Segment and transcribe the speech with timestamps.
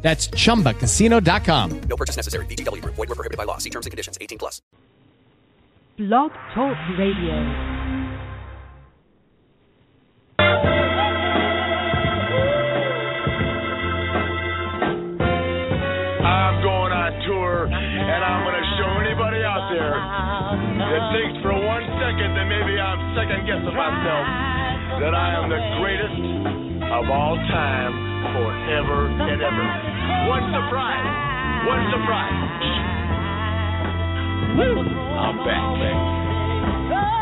[0.00, 1.80] That's chumbacasino.com.
[1.80, 2.46] No purchase necessary.
[2.46, 2.94] VGW Group.
[2.94, 3.58] Void were prohibited by law.
[3.58, 4.16] See terms and conditions.
[4.20, 4.62] 18 plus.
[5.98, 7.34] Blog Talk Radio.
[16.22, 21.52] I'm going on tour, and I'm going to show anybody out there that thinks for
[21.58, 24.26] one second that maybe I'm second guessing myself
[25.02, 27.92] that I am the greatest of all time
[28.32, 29.66] forever and ever.
[30.24, 31.08] One surprise.
[31.68, 32.38] One surprise.
[34.56, 34.88] Woo!
[34.88, 35.68] I'm back.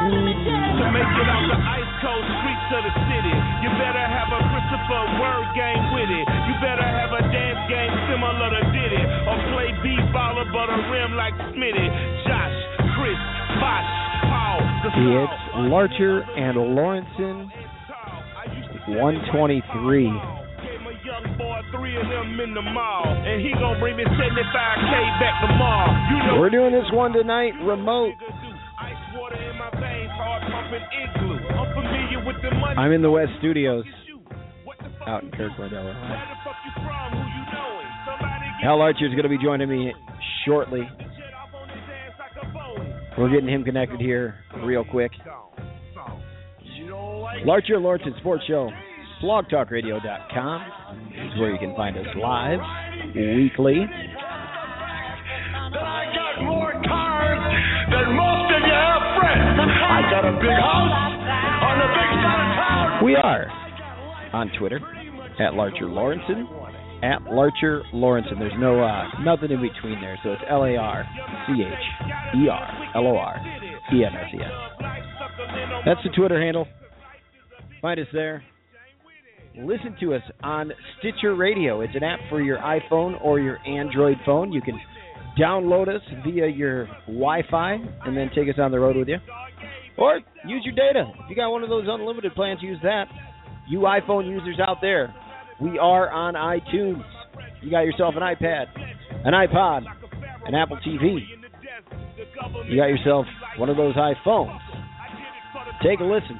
[0.07, 3.35] To make it out the ice cold streets of the city,
[3.67, 6.27] you better have a Christopher word game with it.
[6.47, 11.19] You better have a dance game similar to Diddy, or play b-baller but a rim
[11.19, 11.87] like Smitty.
[12.23, 12.55] Josh,
[12.95, 13.19] Chris,
[13.59, 13.91] Bosh,
[14.31, 14.63] Paul.
[14.95, 15.43] It's
[15.75, 17.51] Larcher and Lorensen,
[18.89, 19.67] 123.
[19.67, 24.05] Gave my young boy three of them in the mall, and he gonna bring me
[24.05, 25.91] 75k back tomorrow.
[26.11, 28.15] You know We're doing this one tonight remote.
[28.79, 31.39] Ice water in my veins, hard pumping igloo.
[31.51, 32.77] I'm familiar with the money.
[32.79, 33.85] I'm in the West Studios
[34.65, 35.97] What the fuck out in Kirkwood, Illinois.
[35.97, 37.11] Where the fuck you from?
[37.11, 37.91] Who you knowing?
[38.07, 39.93] Somebody get Al Larcher is going to be joining me
[40.47, 40.87] shortly.
[40.87, 43.19] shit off on his ass like a Boeing.
[43.19, 45.11] We're getting him connected here real quick.
[47.37, 48.71] You don't like Larcher Lawrence Sports Show,
[49.23, 50.63] blogtalkradio.com
[51.13, 52.61] is where you can find us live
[53.15, 53.85] weekly.
[55.69, 57.41] I got more cars
[57.91, 59.61] than most of you have friends.
[59.61, 60.97] I got a big house
[61.63, 63.05] on the big side of town.
[63.05, 63.49] We are
[64.33, 64.81] on Twitter
[65.41, 66.47] at Larcher Lorensen.
[67.03, 68.39] At Larcher Lorensen.
[68.39, 71.05] There's no uh, nothing in between there, so it's L A R
[71.47, 71.69] C H
[72.37, 73.37] E R L O R
[73.93, 74.51] E N S E N.
[75.85, 76.67] That's the Twitter handle.
[77.83, 78.43] Find us there.
[79.59, 81.81] Listen to us on Stitcher Radio.
[81.81, 84.53] It's an app for your iPhone or your Android phone.
[84.53, 84.79] You can
[85.39, 89.17] download us via your Wi-Fi and then take us on the road with you.
[89.97, 91.11] Or use your data.
[91.25, 93.05] If you got one of those unlimited plans, use that.
[93.69, 95.15] You iPhone users out there,
[95.61, 97.03] we are on iTunes.
[97.63, 98.67] You got yourself an iPad,
[99.25, 99.85] an iPod,
[100.45, 101.21] an Apple TV.
[102.69, 103.27] You got yourself
[103.59, 104.59] one of those iPhones.
[105.83, 106.39] Take a listen.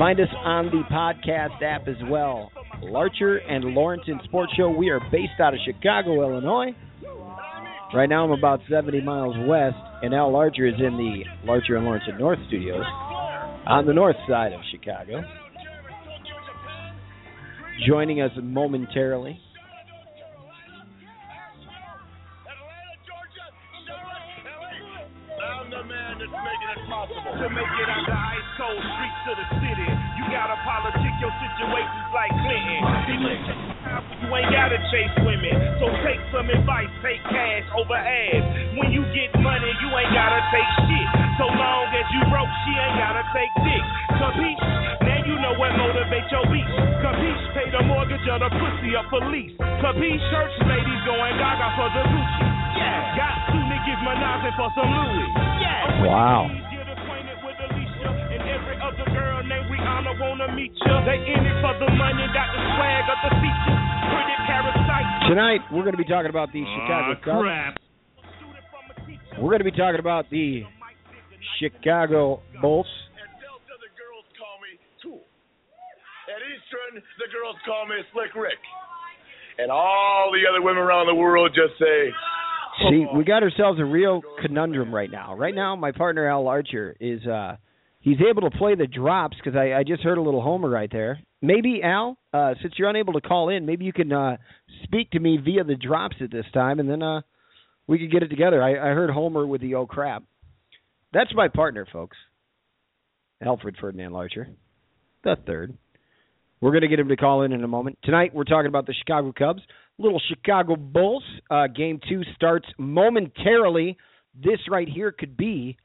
[0.00, 2.50] Find us on the podcast app as well.
[2.82, 4.70] Larcher and Lorensen Sports Show.
[4.70, 6.74] We are based out of Chicago, Illinois.
[7.92, 11.86] Right now, I'm about 70 miles west, and Al Larcher is in the Larcher and
[11.86, 12.82] Lorensen North Studios
[13.66, 15.22] on the north side of Chicago.
[17.86, 19.38] Joining us momentarily.
[26.70, 27.34] It possible.
[27.34, 29.88] To make it out the ice cold streets of the city,
[30.18, 32.82] you gotta politic your situations like Clinton.
[34.22, 38.44] You ain't gotta chase women, so take some advice, take cash over ass.
[38.78, 41.06] When you get money, you ain't gotta take shit.
[41.42, 43.84] So long as you broke, she ain't gotta take dick.
[44.20, 44.62] Capiche?
[45.02, 46.70] Now you know what motivates your beast.
[47.02, 47.44] Capiche?
[47.56, 49.56] Pay the mortgage or the pussy for lease.
[49.82, 50.22] Capiche?
[50.30, 52.46] Church ladies going gaga for the Gucci.
[52.78, 53.16] Yeah.
[53.16, 53.39] Got
[54.00, 55.28] two niggas menaging for some Louis.
[55.60, 56.04] Yeah.
[56.06, 56.48] Wow.
[56.72, 61.04] Get acquainted with Alicia and every other girl named Rihanna wanna meet ya.
[61.04, 63.80] They in it for the money, got the swag of the features.
[64.10, 65.28] Pretty parasites.
[65.28, 67.78] Tonight, we're going to be talking about the Chicago Cubs.
[69.38, 70.64] We're going to be talking about the
[71.60, 72.90] Chicago Bulls.
[73.14, 75.22] At Delta, the girls call me Tool.
[76.26, 78.58] At Eastern, the girls call me Slick Rick.
[79.62, 82.10] And all the other women around the world just say,
[82.88, 85.36] See, we got ourselves a real conundrum right now.
[85.36, 87.56] Right now, my partner Al Larcher is uh
[88.00, 90.90] he's able to play the drops because I, I just heard a little homer right
[90.90, 91.20] there.
[91.42, 94.36] Maybe Al, uh, since you're unable to call in, maybe you can uh
[94.84, 97.20] speak to me via the drops at this time, and then uh
[97.86, 98.62] we could get it together.
[98.62, 100.22] I, I heard Homer with the oh crap.
[101.12, 102.16] That's my partner, folks.
[103.42, 104.48] Alfred Ferdinand Larcher,
[105.24, 105.76] the third.
[106.60, 107.98] We're going to get him to call in in a moment.
[108.04, 109.62] Tonight, we're talking about the Chicago Cubs,
[110.00, 111.22] little Chicago Bulls.
[111.50, 113.96] Uh, game two starts momentarily.
[114.34, 115.76] This right here could be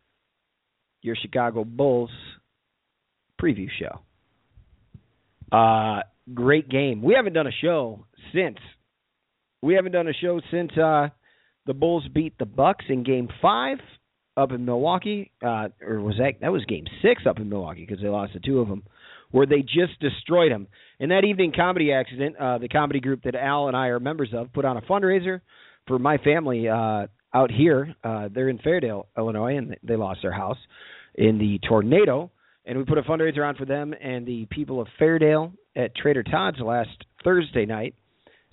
[1.01, 2.09] your Chicago Bulls
[3.41, 3.99] preview show.
[5.55, 6.01] Uh,
[6.33, 7.01] great game.
[7.01, 8.57] We haven't done a show since.
[9.61, 11.09] We haven't done a show since uh,
[11.65, 13.79] the Bulls beat the Bucks in Game Five
[14.37, 18.01] up in Milwaukee, uh, or was that that was Game Six up in Milwaukee because
[18.01, 18.83] they lost the two of them,
[19.35, 20.65] where they just destroyed them.
[20.97, 24.29] In that evening comedy accident, uh, the comedy group that Al and I are members
[24.33, 25.41] of put on a fundraiser
[25.89, 27.93] for my family uh, out here.
[28.01, 30.55] Uh, they're in Fairdale, Illinois, and they lost their house
[31.15, 32.31] in the tornado.
[32.65, 36.23] And we put a fundraiser on for them and the people of Fairdale at Trader
[36.23, 37.93] Todd's last Thursday night.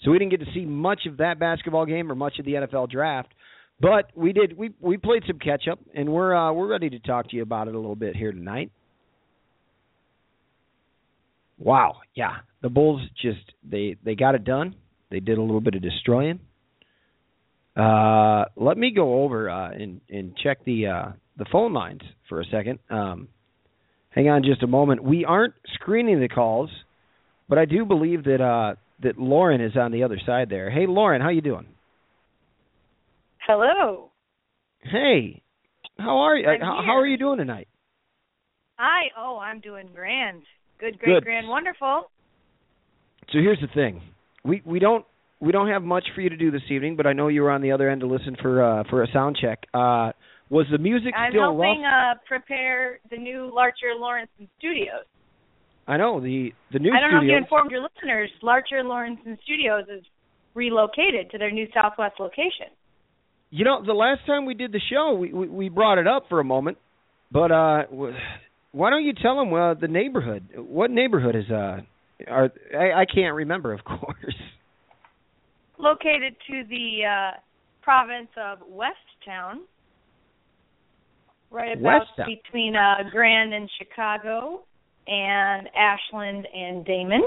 [0.02, 2.54] So we didn't get to see much of that basketball game or much of the
[2.54, 3.32] NFL draft,
[3.80, 4.58] but we did.
[4.58, 7.42] We we played some catch up, and we're uh, we're ready to talk to you
[7.42, 8.72] about it a little bit here tonight.
[11.62, 14.74] Wow, yeah, the Bulls just they they got it done.
[15.12, 16.40] They did a little bit of destroying.
[17.76, 22.40] Uh, let me go over uh, and and check the uh, the phone lines for
[22.40, 22.80] a second.
[22.90, 23.28] Um,
[24.10, 25.04] hang on just a moment.
[25.04, 26.68] We aren't screening the calls,
[27.48, 28.74] but I do believe that uh,
[29.04, 30.68] that Lauren is on the other side there.
[30.68, 31.66] Hey, Lauren, how you doing?
[33.46, 34.10] Hello.
[34.80, 35.42] Hey,
[35.96, 36.46] how are you?
[36.60, 37.68] How, how are you doing tonight?
[38.78, 39.10] Hi.
[39.16, 40.42] Oh, I'm doing grand.
[40.82, 41.24] Good, great, Good.
[41.24, 42.10] grand, wonderful.
[43.30, 44.02] So here's the thing.
[44.44, 45.04] We we don't
[45.40, 47.52] we don't have much for you to do this evening, but I know you were
[47.52, 49.60] on the other end to listen for uh for a sound check.
[49.72, 50.10] Uh
[50.50, 52.16] was the music I'm still helping rough?
[52.16, 55.06] uh prepare the new Larcher Lawrence Studios.
[55.86, 58.30] I know the the new I don't know if you informed your listeners.
[58.42, 60.04] Larcher Lawrence Studios is
[60.54, 62.74] relocated to their new Southwest location.
[63.50, 66.24] You know, the last time we did the show, we we, we brought it up
[66.28, 66.78] for a moment,
[67.30, 67.82] but uh
[68.72, 70.48] why don't you tell them uh, the neighborhood?
[70.56, 71.78] What neighborhood is uh
[72.28, 74.34] are I, I can't remember, of course.
[75.78, 77.36] Located to the uh
[77.82, 79.60] province of Westtown.
[81.50, 82.26] Right about Westtown.
[82.26, 84.62] between uh Grand and Chicago
[85.06, 87.20] and Ashland and Damen.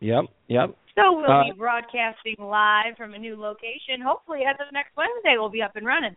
[0.00, 0.76] Yep, yep.
[0.94, 4.00] So we'll Uh, be broadcasting live from a new location.
[4.04, 6.16] Hopefully, as of next Wednesday, we'll be up and running.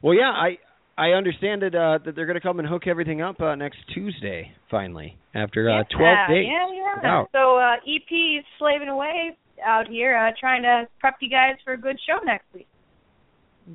[0.00, 0.58] Well, yeah, I
[1.00, 3.78] I understand that uh that they're going to come and hook everything up uh, next
[3.94, 6.46] Tuesday finally after uh, 12 yeah, days.
[6.46, 7.02] Yeah, yeah.
[7.02, 7.26] Wow.
[7.32, 11.72] So uh, EP is slaving away out here, uh, trying to prep you guys for
[11.72, 12.68] a good show next week.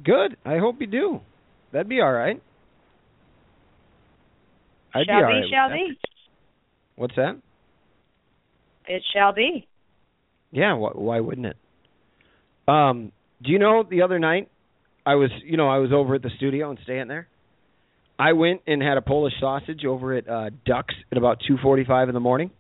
[0.04, 0.38] Good.
[0.46, 1.20] I hope you do.
[1.72, 2.40] That'd be all right.
[4.94, 6.00] I'd shall be all be, right shall be.
[6.96, 7.42] What's that?
[8.88, 9.68] It shall be.
[10.52, 11.58] Yeah, wh- why wouldn't it?
[12.68, 13.12] Um,
[13.44, 14.50] do you know the other night
[15.06, 17.28] I was, you know, I was over at the studio and staying there.
[18.18, 22.14] I went and had a Polish sausage over at uh Ducks at about 2:45 in
[22.14, 22.52] the morning.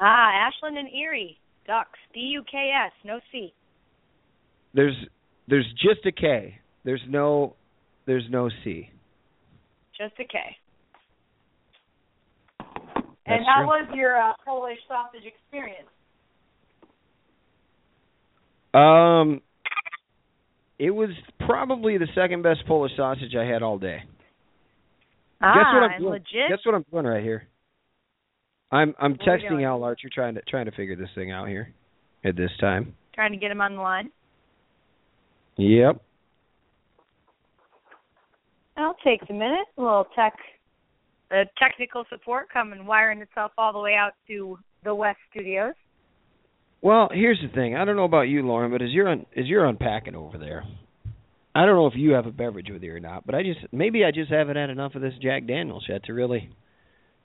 [0.00, 1.36] Ah, Ashland and Erie.
[1.66, 1.98] Ducks.
[2.14, 2.92] D U K S.
[3.04, 3.52] No C.
[4.72, 4.94] There's
[5.48, 6.58] there's just a K.
[6.84, 7.54] There's no
[8.06, 8.88] there's no C.
[9.98, 10.38] Just a K.
[12.58, 13.66] That's and how true.
[13.66, 15.88] was your uh, Polish sausage experience?
[18.72, 19.42] Um,
[20.78, 21.10] it was
[21.46, 24.02] probably the second best Polish sausage I had all day.
[25.40, 26.12] Ah, Guess what I'm doing?
[26.12, 26.48] legit.
[26.48, 27.46] Guess what I'm doing right here?
[28.70, 29.64] I'm I'm texting?
[29.64, 31.72] Al Larcher trying to trying to figure this thing out here
[32.24, 32.94] at this time.
[33.14, 34.10] Trying to get him on the line.
[35.56, 36.00] Yep.
[38.76, 39.66] I'll take a minute.
[39.76, 40.34] A little tech,
[41.32, 45.74] uh, technical support coming wiring itself all the way out to the West Studios.
[46.80, 47.76] Well, here's the thing.
[47.76, 50.64] I don't know about you, Lauren, but as you're un, as you're unpacking over there,
[51.54, 53.60] I don't know if you have a beverage with you or not, but I just
[53.72, 56.50] maybe I just haven't had enough of this Jack Daniels yet to really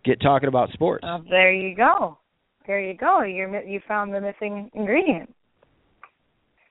[0.03, 1.03] get talking about sports.
[1.07, 2.17] Oh, there you go.
[2.65, 3.21] There you go.
[3.21, 5.33] You you found the missing ingredient.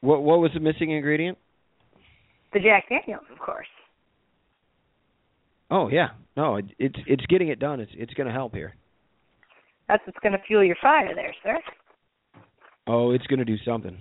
[0.01, 1.39] What what was the missing ingredient?
[2.53, 3.69] The Jack Daniels, of course.
[5.71, 7.79] Oh yeah, no, it, it's it's getting it done.
[7.81, 8.75] It's it's going to help here.
[9.89, 11.59] That's what's going to fuel your fire there, sir.
[12.87, 13.97] Oh, it's going to do something.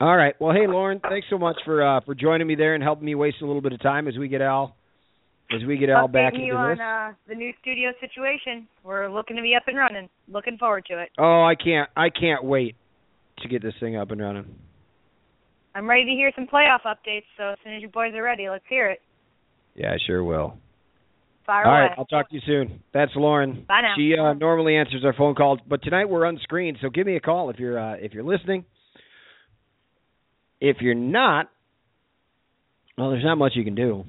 [0.00, 0.34] All right.
[0.40, 3.14] Well, hey Lauren, thanks so much for uh for joining me there and helping me
[3.14, 4.74] waste a little bit of time as we get Al
[5.54, 6.80] as we get Al back into you on this.
[6.80, 8.66] uh, the new studio situation.
[8.82, 10.08] We're looking to be up and running.
[10.28, 11.10] Looking forward to it.
[11.18, 12.74] Oh, I can't I can't wait
[13.42, 14.52] to get this thing up and running.
[15.74, 17.24] I'm ready to hear some playoff updates.
[17.38, 19.00] So as soon as you boys are ready, let's hear it.
[19.76, 20.54] Yeah, I sure will.
[21.44, 21.80] Fire All away.
[21.82, 22.82] right, I'll talk to you soon.
[22.94, 23.64] That's Lauren.
[23.68, 23.94] Bye now.
[23.96, 26.78] She uh, normally answers our phone calls, but tonight we're unscreened.
[26.80, 28.64] So give me a call if you're uh, if you're listening.
[30.60, 31.50] If you're not,
[32.96, 34.04] well, there's not much you can do.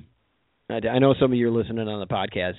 [0.69, 2.53] I, I know some of you are listening on the podcast.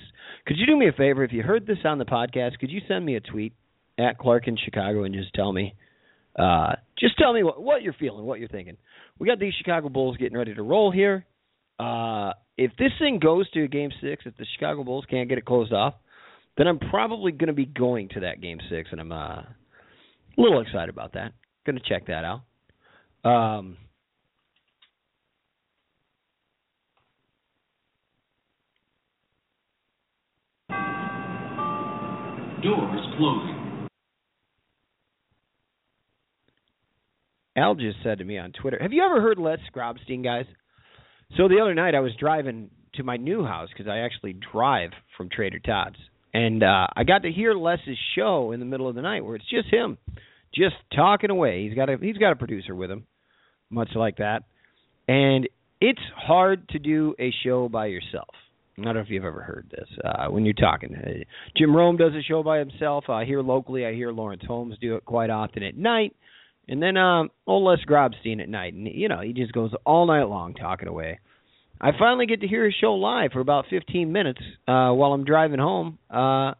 [0.45, 1.23] Could you do me a favor?
[1.23, 3.53] If you heard this on the podcast, could you send me a tweet
[3.97, 5.73] at Clark in Chicago and just tell me,
[6.37, 8.75] uh, just tell me what, what you're feeling, what you're thinking.
[9.17, 11.25] We got these Chicago Bulls getting ready to roll here.
[11.79, 15.45] Uh, if this thing goes to game six, if the Chicago Bulls can't get it
[15.45, 15.95] closed off,
[16.57, 19.55] then I'm probably going to be going to that game six, and I'm uh, a
[20.37, 21.33] little excited about that.
[21.65, 22.41] Going to check that out.
[23.29, 23.77] Um,
[32.63, 33.89] Doors closing.
[37.57, 40.45] Al just said to me on Twitter, "Have you ever heard Les Grobstein, guys?"
[41.37, 44.91] So the other night I was driving to my new house because I actually drive
[45.17, 45.97] from Trader Todd's,
[46.33, 49.35] and uh, I got to hear Les's show in the middle of the night where
[49.35, 49.97] it's just him,
[50.53, 51.67] just talking away.
[51.67, 53.05] He's got a he's got a producer with him,
[53.69, 54.43] much like that,
[55.07, 55.47] and
[55.81, 58.29] it's hard to do a show by yourself.
[58.77, 59.87] I don't know if you've ever heard this.
[60.03, 61.23] Uh, when you're talking, uh,
[61.55, 63.05] Jim Rome does a show by himself.
[63.07, 66.13] Uh, here locally, I hear Lawrence Holmes do it quite often at night.
[66.67, 70.07] And then um, old Les Grobstein at night, and you know he just goes all
[70.07, 71.19] night long talking away.
[71.79, 75.25] I finally get to hear his show live for about 15 minutes uh, while I'm
[75.25, 76.53] driving home uh,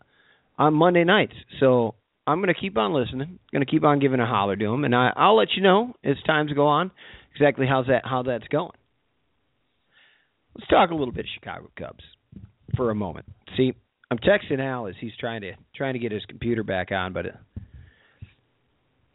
[0.58, 1.34] on Monday nights.
[1.60, 1.96] So
[2.28, 3.40] I'm going to keep on listening.
[3.52, 5.94] Going to keep on giving a holler to him, and I, I'll let you know
[6.04, 6.92] as times go on
[7.34, 8.72] exactly how's that how that's going.
[10.58, 12.04] Let's talk a little bit Chicago Cubs
[12.76, 13.26] for a moment.
[13.58, 13.74] See,
[14.10, 17.26] I'm texting Al as he's trying to trying to get his computer back on, but.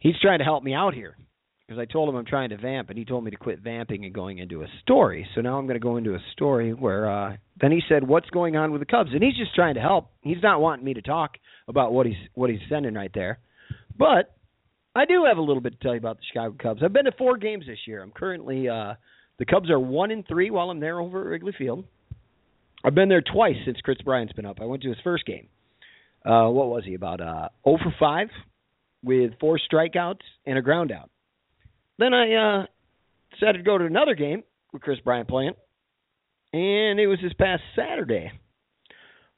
[0.01, 1.15] He's trying to help me out here
[1.65, 4.03] because I told him I'm trying to vamp, and he told me to quit vamping
[4.03, 5.27] and going into a story.
[5.35, 8.29] So now I'm going to go into a story where uh, then he said, "What's
[8.31, 10.09] going on with the Cubs?" And he's just trying to help.
[10.21, 13.39] He's not wanting me to talk about what he's what he's sending right there,
[13.97, 14.35] but
[14.95, 16.81] I do have a little bit to tell you about the Chicago Cubs.
[16.83, 18.01] I've been to four games this year.
[18.01, 18.95] I'm currently uh,
[19.37, 21.85] the Cubs are one in three while I'm there over at Wrigley Field.
[22.83, 24.57] I've been there twice since Kris Bryant's been up.
[24.59, 25.47] I went to his first game.
[26.25, 27.21] Uh, what was he about?
[27.21, 28.27] Uh, 0 for 5
[29.03, 31.09] with four strikeouts and a ground out.
[31.97, 32.65] Then I uh,
[33.33, 34.43] decided to go to another game
[34.73, 35.53] with Kris Bryant playing,
[36.53, 38.31] and it was this past Saturday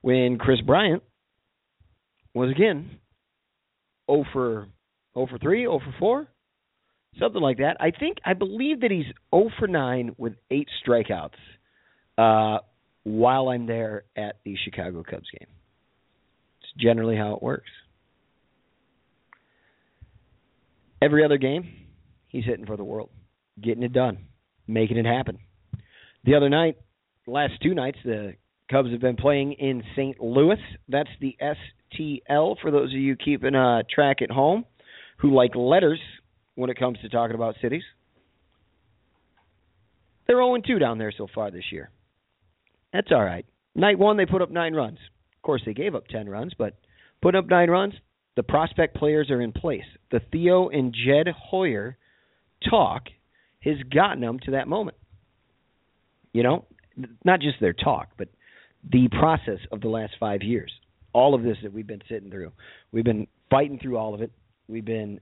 [0.02, 1.04] when Kris Bryant
[2.34, 3.00] was again
[4.10, 4.68] 0 for
[5.16, 6.28] 0 for 3, 0 for 4,
[7.20, 7.78] something like that.
[7.80, 11.32] I think I believe that he's 0 for 9 with eight strikeouts
[12.18, 12.60] uh,
[13.04, 15.50] while I'm there at the Chicago Cubs game.
[16.62, 17.70] It's generally how it works.
[21.04, 21.68] Every other game,
[22.28, 23.10] he's hitting for the world,
[23.62, 24.20] getting it done,
[24.68, 25.38] making it happen.
[26.24, 26.78] The other night,
[27.28, 28.36] last two nights, the
[28.72, 30.22] Cubs have been playing in St.
[30.22, 30.60] Louis.
[30.88, 34.64] That's the STL for those of you keeping uh, track at home
[35.18, 36.00] who like letters
[36.56, 37.84] when it comes to talking about cities.
[40.26, 41.90] They're 0 2 down there so far this year.
[42.94, 43.46] That's all right.
[43.76, 45.00] Night one, they put up nine runs.
[45.36, 46.78] Of course, they gave up 10 runs, but
[47.22, 47.94] put up nine runs,
[48.36, 49.86] the prospect players are in place.
[50.12, 51.98] The Theo and Jed Hoyer
[52.70, 53.04] talk
[53.62, 54.98] has gotten them to that moment.
[56.34, 56.66] You know,
[57.24, 58.30] not just their talk, but
[58.92, 60.72] the process of the last five years.
[61.14, 62.52] All of this that we've been sitting through.
[62.92, 64.32] We've been fighting through all of it.
[64.68, 65.20] We've been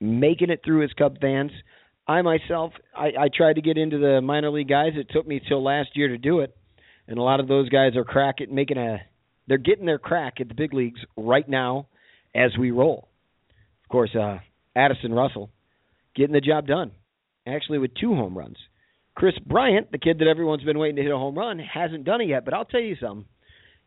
[0.00, 1.52] making it through as Cub fans.
[2.08, 4.92] I myself, I, I tried to get into the minor league guys.
[4.96, 6.56] It took me till last year to do it,
[7.06, 9.02] and a lot of those guys are cracking, making a
[9.50, 11.88] they're getting their crack at the big leagues right now
[12.36, 13.08] as we roll.
[13.82, 14.38] Of course, uh,
[14.76, 15.50] Addison Russell
[16.14, 16.92] getting the job done,
[17.48, 18.58] actually with two home runs.
[19.16, 22.20] Kris Bryant, the kid that everyone's been waiting to hit a home run, hasn't done
[22.20, 22.44] it yet.
[22.44, 23.26] But I'll tell you something: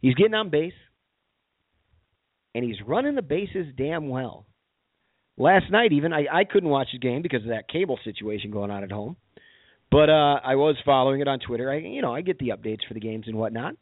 [0.01, 0.73] he's getting on base,
[2.53, 4.45] and he's running the bases damn well.
[5.37, 8.69] Last night, even I, I couldn't watch the game because of that cable situation going
[8.69, 9.15] on at home,
[9.89, 11.71] but uh, I was following it on Twitter.
[11.71, 13.75] I, you know, I get the updates for the games and whatnot,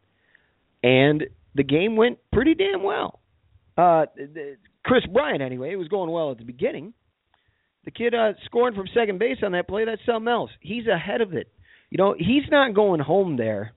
[0.84, 1.24] and
[1.56, 3.20] the game went pretty damn well.
[3.78, 4.06] Uh,
[4.86, 6.94] Kris Bryant, anyway, it was going well at the beginning.
[7.86, 10.52] The kid uh, scoring from second base on that play, that's something else.
[10.60, 11.52] He's ahead of it.
[11.90, 13.74] You know, he's not going home there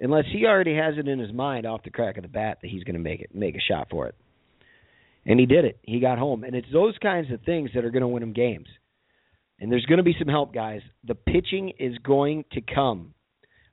[0.00, 2.70] unless he already has it in his mind off the crack of the bat that
[2.70, 4.14] he's going to make it, make a shot for it.
[5.24, 5.78] And he did it.
[5.82, 6.44] He got home.
[6.44, 8.68] And it's those kinds of things that are going to win him games.
[9.58, 10.82] And there's going to be some help, guys.
[11.04, 13.14] The pitching is going to come.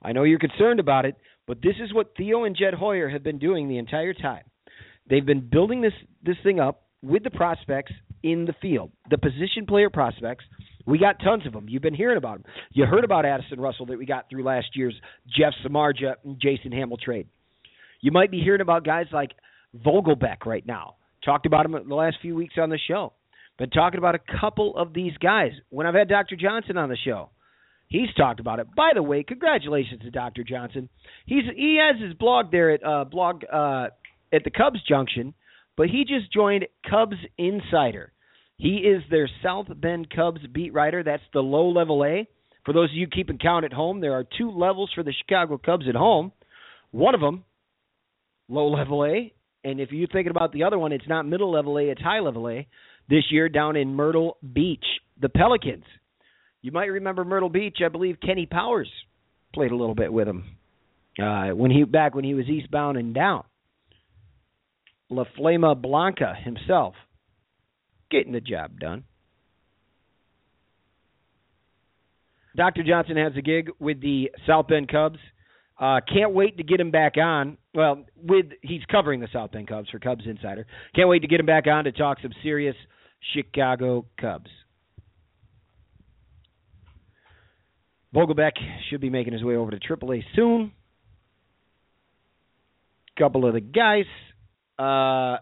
[0.03, 1.15] I know you're concerned about it,
[1.48, 4.43] but this is what Theo and Jed Hoyer have been doing the entire time.
[5.10, 5.93] They've been building this
[6.24, 7.91] this thing up with the prospects
[8.22, 10.45] in the field, the position player prospects.
[10.86, 11.67] We got tons of them.
[11.69, 12.51] You've been hearing about them.
[12.72, 14.95] You heard about Addison Russell that we got through last year's
[15.27, 17.27] Jeff Samardzija and Jason Hammel trade.
[18.01, 19.31] You might be hearing about guys like
[19.86, 20.95] Vogelbach right now.
[21.24, 23.13] Talked about him the last few weeks on the show.
[23.57, 25.51] Been talking about a couple of these guys.
[25.69, 26.36] When I've had Dr.
[26.36, 27.29] Johnson on the show,
[27.88, 28.68] He's talked about it.
[28.75, 30.44] By the way, congratulations to Dr.
[30.44, 30.90] Johnson.
[31.25, 33.88] He's he has his blog there at uh, blog uh,
[34.32, 35.34] at the Cubs Junction,
[35.78, 38.12] but he just joined Cubs Insider.
[38.58, 41.04] He is their South Bend Cubs beat writer.
[41.04, 42.28] That's the low level A.
[42.66, 45.58] For those of you keeping count at home, there are two levels for the Chicago
[45.58, 46.32] Cubs at home.
[46.92, 47.44] One of them,
[48.48, 51.78] low level A, and if you're thinking about the other one, it's not middle level
[51.78, 52.68] A, it's high level A.
[53.10, 54.86] This year down in Myrtle Beach,
[55.20, 55.84] the Pelicans
[56.63, 57.77] you might remember Myrtle Beach.
[57.86, 58.89] I believe Kenny Powers
[59.53, 60.55] played a little bit with him
[61.22, 63.43] uh, when he back when he was eastbound and down.
[65.10, 66.96] La Flama Blanca himself
[68.10, 69.03] getting the job done.
[72.55, 72.84] Dr.
[72.84, 75.20] Johnson has a gig with the South Bend Cubs.
[75.79, 77.58] Uh, can't wait to get him back on.
[77.74, 80.65] Well, with he's covering the South Bend Cubs for Cubs Insider.
[80.96, 82.75] Can't wait to get him back on to talk some serious
[83.34, 84.50] Chicago Cubs.
[88.13, 88.53] Vogelbach
[88.89, 90.72] should be making his way over to AAA soon.
[93.17, 94.05] Couple of the guys
[94.79, 95.38] uh,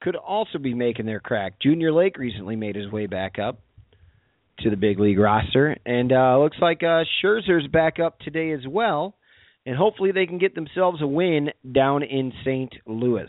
[0.00, 1.60] could also be making their crack.
[1.60, 3.60] Junior Lake recently made his way back up
[4.60, 8.66] to the big league roster, and uh, looks like uh, Scherzer's back up today as
[8.66, 9.14] well.
[9.66, 12.72] And hopefully they can get themselves a win down in St.
[12.86, 13.26] Louis.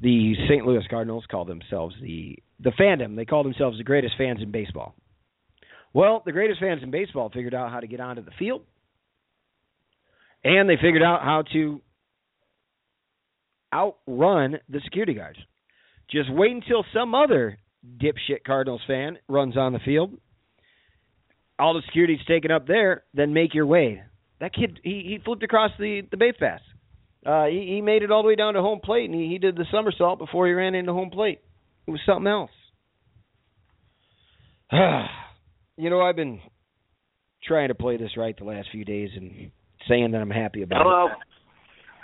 [0.00, 0.66] The St.
[0.66, 3.16] Louis Cardinals call themselves the the fandom.
[3.16, 4.94] They call themselves the greatest fans in baseball.
[5.96, 8.60] Well, the greatest fans in baseball figured out how to get onto the field,
[10.44, 11.80] and they figured out how to
[13.72, 15.38] outrun the security guards.
[16.10, 17.56] Just wait until some other
[17.96, 20.12] dipshit Cardinals fan runs on the field.
[21.58, 24.02] All the security's taken up there, then make your way.
[24.38, 26.60] That kid, he, he flipped across the, the base pass.
[27.24, 29.38] Uh, he, he made it all the way down to home plate, and he, he
[29.38, 31.40] did the somersault before he ran into home plate.
[31.86, 32.50] It was something else.
[35.76, 36.40] you know, I've been
[37.44, 39.50] trying to play this right the last few days and
[39.88, 41.06] saying that I'm happy about Hello.
[41.06, 41.12] it.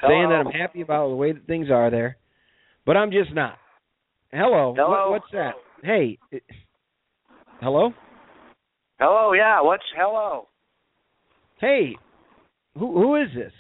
[0.07, 2.17] Saying that I'm happy about the way that things are there,
[2.85, 3.57] but I'm just not.
[4.33, 4.75] Hello.
[4.77, 5.11] Hello.
[5.11, 5.53] What, what's that?
[5.83, 6.19] Hey.
[6.31, 6.43] it-
[7.61, 7.93] hello.
[8.99, 9.61] Hello, yeah.
[9.63, 10.49] What's hello?
[11.61, 11.97] Hey.
[12.79, 13.53] Who who is this?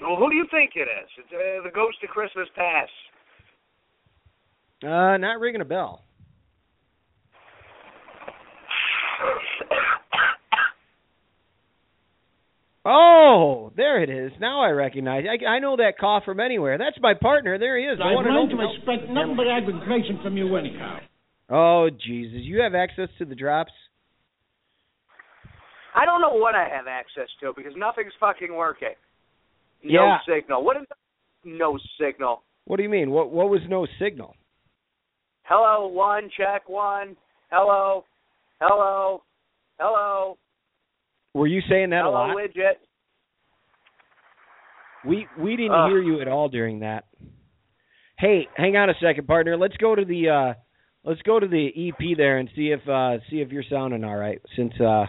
[0.00, 1.08] Well, who do you think it is?
[1.18, 2.90] It's uh, the Ghost of Christmas Past.
[4.82, 6.02] Uh, not ringing a bell.
[12.84, 14.32] Oh, there it is.
[14.40, 15.24] Now I recognize.
[15.28, 16.78] I, I know that cough from anywhere.
[16.78, 17.58] That's my partner.
[17.58, 17.98] There he is.
[18.02, 20.98] I one and learned to expect nothing but aggravation from you anyhow.
[21.50, 22.40] Oh Jesus!
[22.40, 23.72] You have access to the drops.
[25.94, 28.94] I don't know what I have access to because nothing's fucking working.
[29.84, 30.18] No Yeah.
[30.26, 30.64] signal.
[30.64, 30.86] What is
[31.44, 32.42] no signal?
[32.64, 33.10] What do you mean?
[33.10, 34.36] What what was no signal?
[35.42, 37.16] Hello, one, check one.
[37.50, 38.04] Hello.
[38.60, 39.22] Hello.
[39.78, 40.36] Hello.
[41.34, 42.36] Were you saying that a Hello, lot?
[42.36, 42.74] widget.
[45.06, 45.90] We we didn't Ugh.
[45.90, 47.04] hear you at all during that.
[48.18, 49.56] Hey, hang on a second, partner.
[49.56, 50.54] Let's go to the uh
[51.04, 54.16] let's go to the EP there and see if uh see if you're sounding all
[54.16, 55.06] right since uh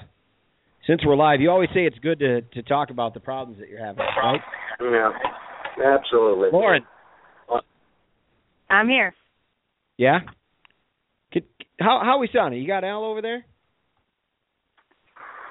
[0.87, 1.41] since we're live.
[1.41, 4.39] You always say it's good to to talk about the problems that you're having, right?
[4.79, 5.11] Yeah.
[5.83, 6.49] Absolutely.
[6.53, 6.83] Lauren,
[8.69, 9.13] I'm here.
[9.97, 10.19] yeah?
[11.81, 12.61] Could, how how we sounding?
[12.61, 13.45] You got Al over there?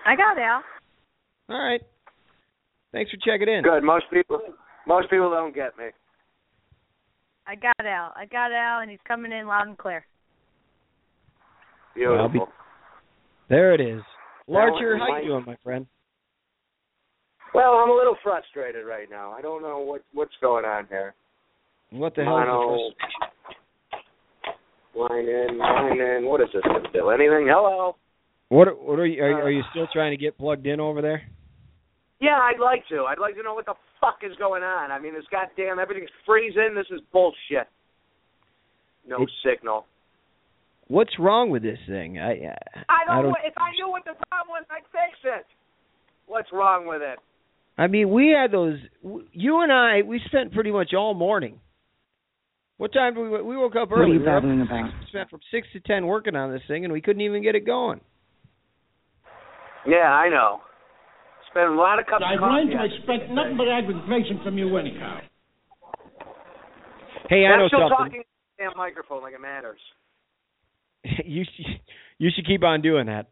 [0.06, 0.62] I got Al.
[1.48, 1.80] All right.
[2.92, 3.62] Thanks for checking in.
[3.62, 3.82] Good.
[3.82, 4.40] Most people
[4.86, 5.86] most people don't get me.
[7.46, 8.12] I got Al.
[8.16, 10.04] I got Al, and he's coming in loud and clear.
[11.94, 12.18] Beautiful.
[12.18, 12.52] Well, be-
[13.48, 14.02] There it is.
[14.46, 15.86] Larcher, how you doing, my friend?
[17.54, 19.32] Well, I'm a little frustrated right now.
[19.32, 21.14] I don't know what what's going on here.
[21.90, 22.90] What the hell is Mono,
[23.20, 23.29] first?
[24.94, 26.26] Line in, line in.
[26.26, 26.88] What is this gonna?
[27.14, 27.48] Anything?
[27.48, 27.96] Hello.
[28.48, 31.00] What what are you are, uh, are you still trying to get plugged in over
[31.02, 31.22] there?
[32.20, 33.04] Yeah, I'd like to.
[33.08, 34.90] I'd like to know what the fuck is going on.
[34.90, 36.74] I mean, this goddamn everything's freezing.
[36.74, 37.68] This is bullshit.
[39.06, 39.86] No It- signal.
[40.88, 42.18] What's wrong with this thing?
[42.18, 42.56] I I,
[42.88, 43.24] I don't.
[43.26, 45.46] don't if I knew what the problem was, I'd fix it.
[46.26, 47.18] What's wrong with it?
[47.78, 48.76] I mean, we had those.
[49.32, 51.60] You and I, we spent pretty much all morning.
[52.80, 53.42] What time did we?
[53.42, 53.92] We woke up early.
[53.92, 54.90] What are you We were up- babbling about?
[55.08, 57.66] Spent from six to ten working on this thing, and we couldn't even get it
[57.66, 58.00] going.
[59.86, 60.60] Yeah, I know.
[61.50, 62.88] Spent a lot of cups I of learned coffee.
[62.88, 65.18] to expect nothing but aggravation from you anyhow.
[67.28, 67.96] Hey, I I'm know still something.
[67.98, 69.80] talking to the damn microphone like it matters.
[71.26, 71.66] you should,
[72.18, 73.26] you should keep on doing that.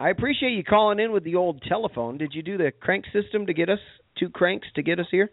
[0.00, 2.16] I appreciate you calling in with the old telephone.
[2.16, 3.78] Did you do the crank system to get us
[4.18, 5.30] two cranks to get us here?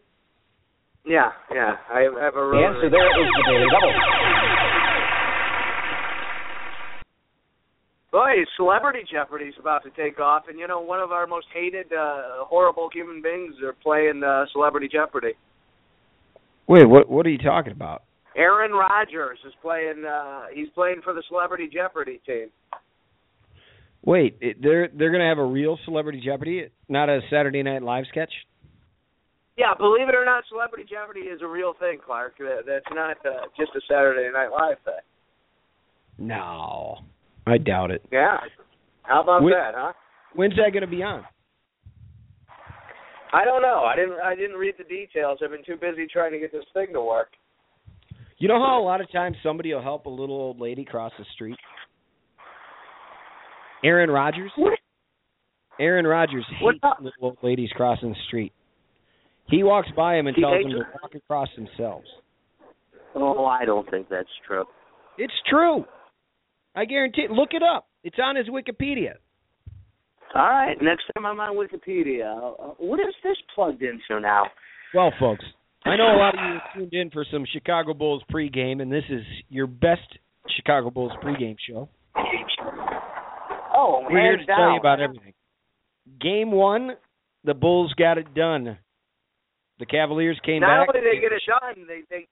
[1.06, 1.76] Yeah, yeah.
[1.92, 3.94] I have, I have a The answer there is the Daily Double.
[8.12, 11.94] Boy, Celebrity Jeopardy's about to take off, and you know one of our most hated,
[11.94, 15.34] uh, horrible human beings are playing uh, Celebrity Jeopardy.
[16.68, 18.04] Wait, what what are you talking about?
[18.36, 20.04] Aaron Rodgers is playing.
[20.06, 22.48] uh He's playing for the Celebrity Jeopardy team.
[24.04, 28.06] Wait, it, they're they're gonna have a real Celebrity Jeopardy, not a Saturday Night Live
[28.10, 28.32] sketch.
[29.58, 32.38] Yeah, believe it or not, Celebrity Jeopardy is a real thing, Clark.
[32.40, 35.04] That- That's not uh, just a Saturday Night Live thing.
[36.18, 37.00] No,
[37.48, 38.04] I doubt it.
[38.12, 38.38] Yeah.
[39.04, 39.94] How about Wh- that, huh?
[40.36, 41.26] When's that gonna be on?
[43.34, 43.84] I don't know.
[43.86, 44.20] I didn't.
[44.24, 45.40] I didn't read the details.
[45.44, 47.30] I've been too busy trying to get this thing to work.
[48.38, 51.12] You know how a lot of times somebody will help a little old lady cross
[51.18, 51.58] the street?
[53.84, 54.52] Aaron Rodgers?
[55.80, 58.52] Aaron Rodgers What hates little old ladies crossing the street.
[59.52, 62.08] He walks by him and He tells him to walk across themselves.
[63.14, 64.64] Oh, I don't think that's true.
[65.18, 65.86] It's true.
[66.74, 67.88] I guarantee Look it up.
[68.04, 69.16] It's on his Wikipedia.
[70.34, 70.78] All right.
[70.82, 74.46] Next time I'm on Wikipedia, uh, what is this plugged into now?
[74.94, 75.44] Well, folks,
[75.86, 78.92] I know a lot of you are tuned in for some Chicago Bulls pregame, and
[78.92, 80.18] this is your best
[80.56, 81.90] Chicago Bulls pregame show.
[83.76, 85.34] Oh, We're here to hands tell you about everything.
[86.20, 86.92] Game one,
[87.44, 88.78] the Bulls got it done.
[89.82, 90.94] The Cavaliers came Not back.
[90.94, 92.28] only did they get it done, they they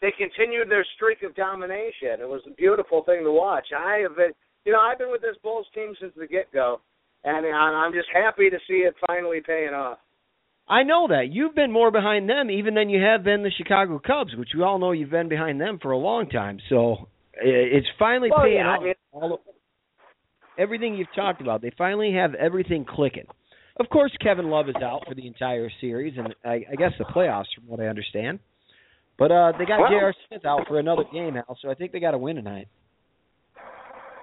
[0.00, 2.16] they continued their streak of domination.
[2.18, 3.66] It was a beautiful thing to watch.
[3.76, 4.32] I have been,
[4.64, 6.80] you know, I've been with this Bulls team since the get go,
[7.24, 9.98] and I'm just happy to see it finally paying off.
[10.66, 14.00] I know that you've been more behind them even than you have been the Chicago
[14.04, 16.58] Cubs, which we all know you've been behind them for a long time.
[16.70, 18.82] So it's finally Well, paying yeah, I off.
[18.82, 19.40] mean- all of,
[20.56, 23.26] everything you've talked about, they finally have everything clicking.
[23.80, 27.04] Of course, Kevin Love is out for the entire series, and I, I guess the
[27.04, 28.38] playoffs, from what I understand.
[29.18, 30.14] But uh they got Well- J.R.
[30.28, 32.68] Smith out for another game, Al, so I think they got to win tonight.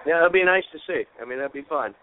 [0.06, 1.04] Yeah, that'd be nice to see.
[1.20, 1.94] I mean, that'd be fun.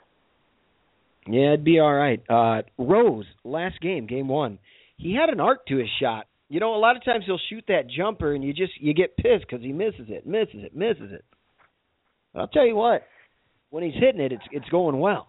[1.28, 2.22] Yeah, it'd be all right.
[2.30, 4.60] Uh Rose, last game, game one.
[4.98, 6.26] He had an arc to his shot.
[6.50, 9.18] You know, a lot of times he'll shoot that jumper, and you just you get
[9.18, 11.26] pissed because he misses it, misses it, misses it.
[12.34, 13.04] But I'll tell you what,
[13.70, 15.28] when he's hitting it, it's it's going well,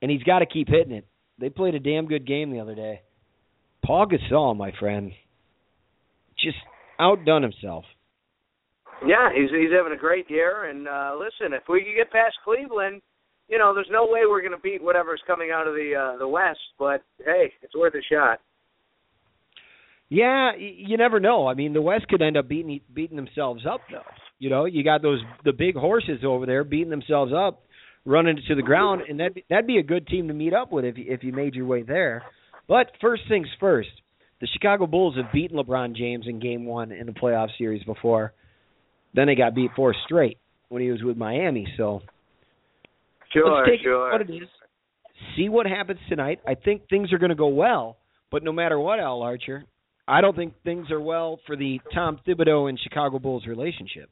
[0.00, 1.06] and he's got to keep hitting it.
[1.38, 3.02] They played a damn good game the other day.
[3.84, 5.12] Paul Gasol, my friend,
[6.38, 6.56] just
[6.98, 7.84] outdone himself.
[9.06, 10.70] Yeah, he's he's having a great year.
[10.70, 13.02] And uh listen, if we can get past Cleveland,
[13.48, 16.18] you know, there's no way we're going to beat whatever's coming out of the uh,
[16.18, 16.60] the West.
[16.78, 18.40] But hey, it's worth a shot.
[20.08, 21.46] Yeah, you never know.
[21.46, 24.02] I mean, the West could end up beating beating themselves up, though.
[24.38, 27.62] You know, you got those the big horses over there beating themselves up,
[28.04, 30.72] running it to the ground, and that that'd be a good team to meet up
[30.72, 32.22] with if you, if you made your way there.
[32.68, 33.90] But first things first,
[34.40, 38.32] the Chicago Bulls have beaten LeBron James in Game One in the playoff series before.
[39.14, 40.38] Then they got beat four straight
[40.68, 41.66] when he was with Miami.
[41.76, 42.02] So
[43.34, 44.08] Sure, let's take sure.
[44.08, 44.48] it what it is.
[45.36, 46.40] See what happens tonight.
[46.46, 47.96] I think things are going to go well,
[48.30, 49.64] but no matter what, Al Larcher,
[50.06, 54.08] I don't think things are well for the Tom Thibodeau and Chicago Bulls relationship.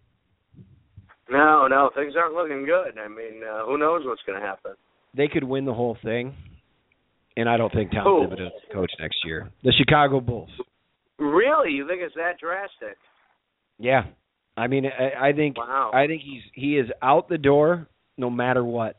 [1.33, 2.99] No, no, things aren't looking good.
[3.03, 4.73] I mean, uh, who knows what's going to happen?
[5.17, 6.35] They could win the whole thing,
[7.37, 8.27] and I don't think Tom Who?
[8.27, 9.51] Thibodeau's the coach next year.
[9.63, 10.51] The Chicago Bulls.
[11.19, 12.97] Really, you think it's that drastic?
[13.79, 14.05] Yeah,
[14.57, 15.91] I mean, I, I think Wow.
[15.95, 18.97] I think he's he is out the door no matter what.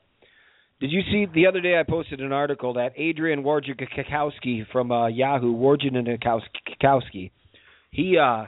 [0.80, 1.80] Did you see the other day?
[1.80, 7.32] I posted an article that Adrian Wojciechowski from uh, Yahoo, Wojciechowski,
[7.92, 8.46] he uh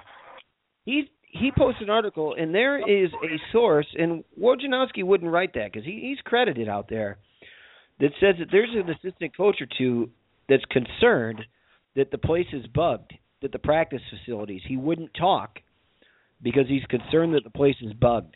[0.84, 5.72] he he posted an article, and there is a source, and Wojciechowski wouldn't write that
[5.72, 7.18] because he, he's credited out there
[8.00, 10.10] that says that there's an assistant coach or two
[10.48, 11.42] that's concerned
[11.96, 14.62] that the place is bugged, that the practice facilities.
[14.68, 15.60] He wouldn't talk
[16.42, 18.36] because he's concerned that the place is bugged.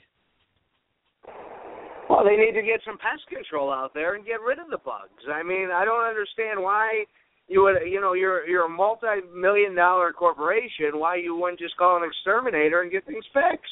[2.10, 4.80] Well, they need to get some pest control out there and get rid of the
[4.80, 5.24] bugs.
[5.32, 7.06] I mean, I don't understand why
[7.50, 10.92] you would, you know, you're you're a multi-million dollar corporation.
[10.94, 13.72] Why you wouldn't just call an exterminator and get things fixed?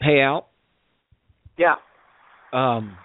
[0.00, 0.48] Hey Al,
[1.56, 1.74] Yeah.
[2.52, 2.96] um,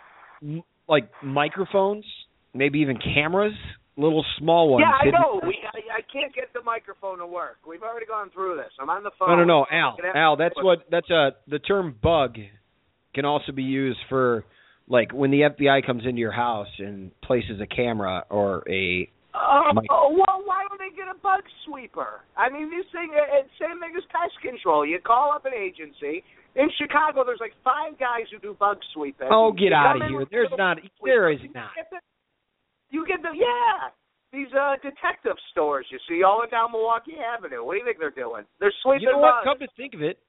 [0.42, 2.06] m- like microphones,
[2.54, 3.54] maybe even cameras,
[3.98, 4.86] little small ones.
[4.88, 5.40] yeah, I know.
[5.44, 7.58] We I, I can't get the microphone to work.
[7.68, 8.72] We've already gone through this.
[8.80, 9.30] I'm on the phone.
[9.30, 10.38] No, no, no, Al, Al.
[10.38, 12.38] That's what that's a the term bug
[13.14, 14.46] can also be used for
[14.88, 19.72] like when the FBI comes into your house and places a camera or a Oh,
[19.74, 19.86] Mike.
[19.90, 22.22] well, why don't they get a bug sweeper?
[22.36, 24.86] I mean, this thing, uh, it's same thing as pest control.
[24.86, 26.24] You call up an agency.
[26.56, 29.30] In Chicago, there's like five guys who do bug sweeping.
[29.30, 30.26] Oh, get You out of here.
[30.32, 31.70] There's not- there is not.
[31.78, 32.00] You get the,
[32.90, 33.90] you get the yeah.
[34.34, 37.64] These uh detective stores you see all down Milwaukee Avenue.
[37.64, 38.44] What do you think they're doing?
[38.60, 39.46] They're sweeping You know what?
[39.46, 39.46] bugs.
[39.46, 40.20] Come to think of it,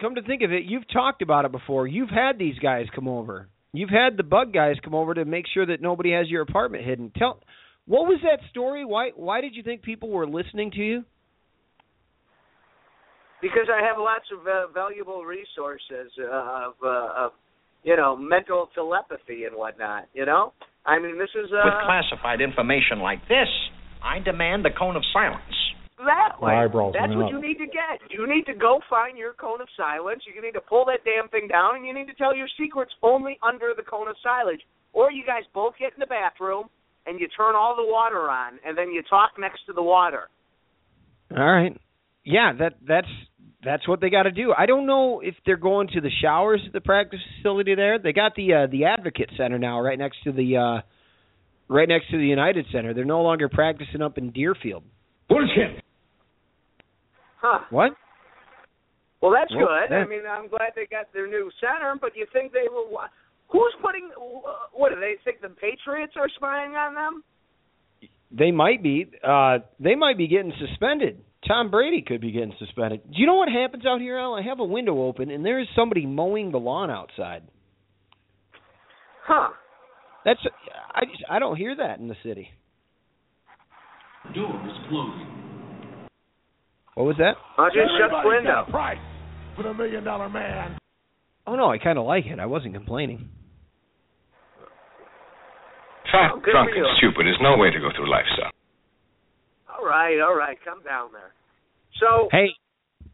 [0.00, 1.86] come to think of it, you've talked about it before.
[1.86, 3.48] You've had these guys come over.
[3.72, 6.84] You've had the bug guys come over to make sure that nobody has your apartment
[6.84, 7.12] hidden.
[7.16, 7.40] Tell,
[7.86, 8.84] what was that story?
[8.84, 11.04] Why why did you think people were listening to you?
[13.40, 17.32] because I have lots of uh, valuable resources uh, of, uh, of,
[17.82, 20.08] you know, mental telepathy and whatnot.
[20.14, 20.52] You know,
[20.86, 23.48] I mean, this is uh, With classified information like this,
[24.04, 25.56] I demand the cone of silence.
[25.98, 26.48] Exactly.
[26.48, 27.32] My eyebrows That's what up.
[27.32, 28.00] you need to get.
[28.08, 30.22] You need to go find your cone of silence.
[30.24, 32.92] You need to pull that damn thing down, and you need to tell your secrets
[33.02, 34.62] only under the cone of silence.
[34.92, 36.72] Or you guys both get in the bathroom
[37.10, 40.28] and you turn all the water on, and then you talk next to the water.
[41.36, 41.76] All right.
[42.24, 43.08] Yeah, that that's
[43.64, 44.54] that's what they got to do.
[44.56, 47.98] I don't know if they're going to the showers at the practice facility there.
[47.98, 50.80] They got the uh, the Advocate Center now, right next to the uh,
[51.68, 52.94] right next to the United Center.
[52.94, 54.84] They're no longer practicing up in Deerfield.
[55.28, 55.82] Bullshit.
[57.40, 57.60] Huh.
[57.70, 57.92] What?
[59.20, 59.90] Well, that's Well, good.
[59.90, 62.88] that- I mean, I'm glad they got their new center, but you think they will?
[63.52, 64.10] Wa- Who's putting?
[64.72, 65.40] What do they think?
[65.40, 67.24] The Patriots are spying on them?
[68.30, 69.10] They might be.
[69.26, 71.20] Uh, they might be getting suspended.
[71.46, 73.00] Tom Brady could be getting suspended.
[73.10, 74.34] Do you know what happens out here, Al?
[74.34, 77.42] I have a window open, and there is somebody mowing the lawn outside.
[79.26, 79.48] Huh?
[80.24, 80.40] That's
[80.94, 82.50] I just, I don't hear that in the city.
[84.34, 85.26] Door is closing.
[86.94, 87.36] What was that?
[87.58, 88.64] I just shut the window.
[88.64, 88.98] got price
[89.56, 90.76] for the million dollar man.
[91.46, 92.38] Oh no, I kind of like it.
[92.38, 93.30] I wasn't complaining.
[96.12, 98.50] Fat, Oh, drunk, and stupid is no way to go through life, son.
[99.68, 101.32] All right, all right, come down there.
[102.00, 102.48] So, Hey,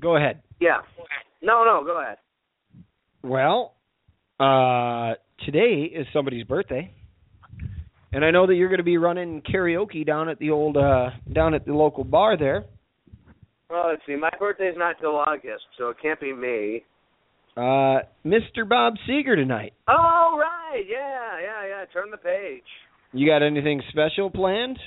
[0.00, 0.42] go ahead.
[0.60, 0.78] yeah.
[1.42, 2.16] No, no, go ahead.
[3.22, 3.74] Well,
[4.40, 6.90] uh, today is somebody's birthday,
[8.12, 11.10] and I know that you're going to be running karaoke down at the old uh,
[11.32, 12.64] down at the local bar there.
[13.68, 14.14] Well, let's see.
[14.16, 16.84] My birthday's not till August, so it can't be me.
[17.56, 18.68] Uh, Mr.
[18.68, 19.72] Bob Seger tonight.
[19.88, 20.82] Oh, right.
[20.88, 21.84] Yeah, yeah, yeah.
[21.92, 22.62] Turn the page.
[23.12, 24.78] You got anything special planned?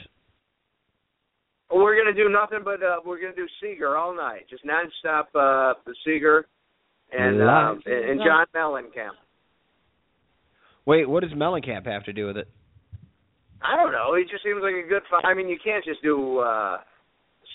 [1.71, 5.25] We're gonna do nothing but uh, we're gonna do Seger all night, just nonstop.
[5.35, 6.43] Uh, the Seger
[7.11, 9.11] and um, and and John Mellencamp.
[10.85, 12.47] Wait, what does Mellencamp have to do with it?
[13.61, 14.15] I don't know.
[14.15, 15.03] He just seems like a good.
[15.11, 16.77] Fi- I mean, you can't just do uh,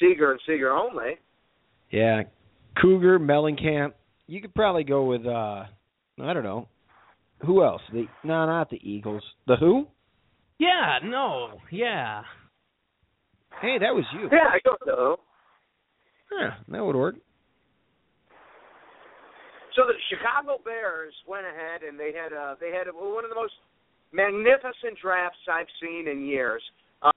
[0.01, 1.19] Seger and Seger only.
[1.91, 2.23] Yeah,
[2.81, 3.93] Cougar, Mellencamp.
[4.27, 5.65] You could probably go with uh,
[6.23, 6.69] I don't know,
[7.45, 7.83] who else?
[7.93, 9.23] The no, not the Eagles.
[9.47, 9.87] The Who?
[10.59, 12.23] Yeah, no, yeah.
[13.61, 14.29] Hey, that was you.
[14.31, 15.17] Yeah, I don't know.
[16.33, 17.17] Yeah, that would work.
[19.77, 23.37] So the Chicago Bears went ahead and they had uh they had one of the
[23.37, 23.55] most
[24.13, 26.63] magnificent drafts I've seen in years.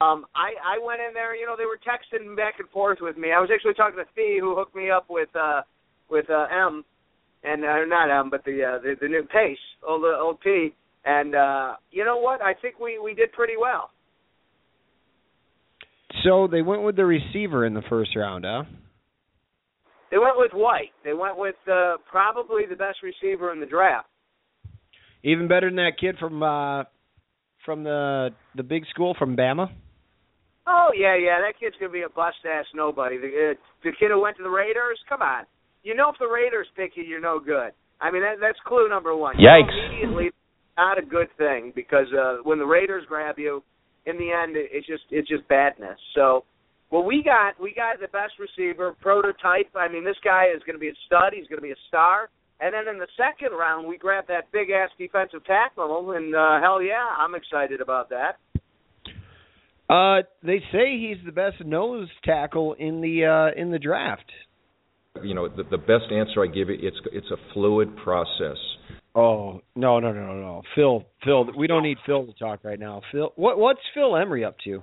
[0.00, 3.16] Um I I went in there, you know, they were texting back and forth with
[3.16, 3.30] me.
[3.32, 5.62] I was actually talking to Fee who hooked me up with uh
[6.10, 6.84] with uh M
[7.44, 10.74] and uh, not M but the uh the, the new Pace, old uh, old P
[11.04, 12.42] and uh you know what?
[12.42, 13.90] I think we we did pretty well.
[16.24, 18.64] So they went with the receiver in the first round, huh?
[20.10, 20.92] They went with White.
[21.04, 24.08] They went with uh probably the best receiver in the draft.
[25.22, 26.84] Even better than that kid from uh
[27.64, 29.70] from the the big school from Bama.
[30.66, 33.16] Oh yeah, yeah, that kid's gonna be a bust ass nobody.
[33.18, 35.44] The uh, the kid who went to the Raiders, come on.
[35.82, 37.72] You know if the Raiders pick you, you're no good.
[38.00, 39.38] I mean that that's clue number one.
[39.38, 39.88] You know Yikes.
[39.88, 40.30] immediately,
[40.78, 43.62] not a good thing because uh when the Raiders grab you,
[44.06, 45.98] in the end, it, it's just it's just badness.
[46.14, 46.44] So,
[46.90, 49.68] well, we got we got the best receiver prototype.
[49.74, 51.34] I mean, this guy is going to be a stud.
[51.36, 52.30] He's going to be a star.
[52.60, 56.60] And then in the second round, we grabbed that big ass defensive tackle, and uh,
[56.60, 58.38] hell yeah, I'm excited about that.
[59.88, 64.30] Uh they say he's the best nose tackle in the uh in the draft.
[65.22, 68.58] You know, the, the best answer I give it, it's it's a fluid process.
[69.18, 70.62] Oh, no, no, no, no, no.
[70.76, 73.02] Phil, Phil, we don't need Phil to talk right now.
[73.10, 74.80] Phil, what what's Phil Emery up to?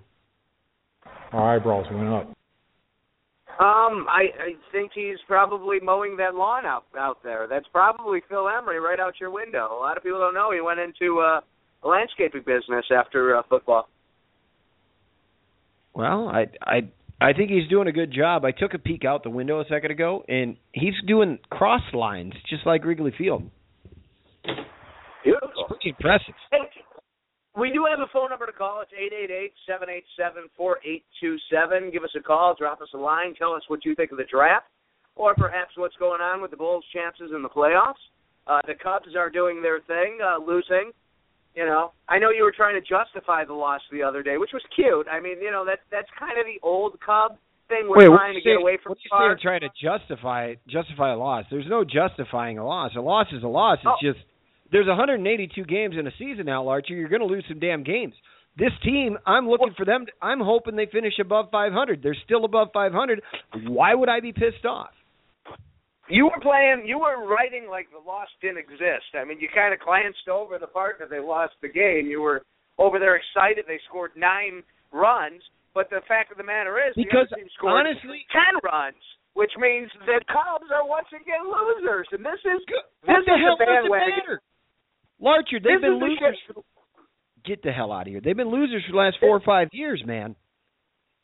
[1.32, 2.28] Our eyebrows went up.
[3.58, 7.48] Um, I, I think he's probably mowing that lawn out out there.
[7.50, 9.70] That's probably Phil Emery right out your window.
[9.72, 11.40] A lot of people don't know he went into uh,
[11.84, 13.88] a landscaping business after uh, football.
[15.94, 16.82] Well, I I
[17.22, 18.44] I think he's doing a good job.
[18.44, 22.34] I took a peek out the window a second ago, and he's doing cross lines
[22.50, 23.50] just like Wrigley Field.
[25.86, 26.12] Beautiful.
[26.16, 26.74] It's pretty impressive.
[26.74, 26.82] Hey,
[27.56, 28.82] we do have a phone number to call.
[28.82, 31.92] It's eight eight eight seven eight seven four eight two seven.
[31.92, 32.56] Give us a call.
[32.58, 33.34] Drop us a line.
[33.36, 34.66] Tell us what you think of the draft,
[35.16, 38.02] or perhaps what's going on with the Bulls' chances in the playoffs.
[38.48, 40.92] Uh, the Cubs are doing their thing, uh, losing.
[41.56, 44.52] You know, I know you were trying to justify the loss the other day, which
[44.52, 45.08] was cute.
[45.10, 47.38] I mean, you know, that that's kind of the old Cub
[47.70, 47.88] thing.
[47.88, 51.18] We're Wait, trying to get away from what you saying trying to justify justify a
[51.18, 51.46] loss?
[51.50, 52.92] There's no justifying a loss.
[52.98, 53.78] A loss is a loss.
[53.80, 53.96] It's Oh.
[54.04, 54.20] just
[54.72, 56.94] there's 182 games in a season now, Larcher.
[56.96, 58.14] You're going to lose some damn games.
[58.58, 60.06] This team, I'm looking for them.
[60.06, 62.02] To, I'm hoping they finish above 500.
[62.02, 63.22] They're still above 500.
[63.68, 64.92] Why would I be pissed off?
[66.08, 66.86] You were playing.
[66.86, 69.12] You were writing like the loss didn't exist.
[69.18, 72.06] I mean, you kind of glanced over the part that they lost the game.
[72.08, 72.44] You were
[72.78, 73.66] over there excited.
[73.68, 74.62] They scored nine
[74.94, 75.42] runs,
[75.74, 79.02] but the fact of the matter is, Because the other team scored honestly- ten runs,
[79.34, 82.08] which means the Cubs are once again losers.
[82.14, 82.62] And this is
[83.04, 84.38] What this the is hell the bandwagon.
[85.20, 86.38] Larcher, they've This been is the losers.
[87.46, 88.22] get the hell out of here.
[88.24, 90.36] They've been losers for the last four or five years, man.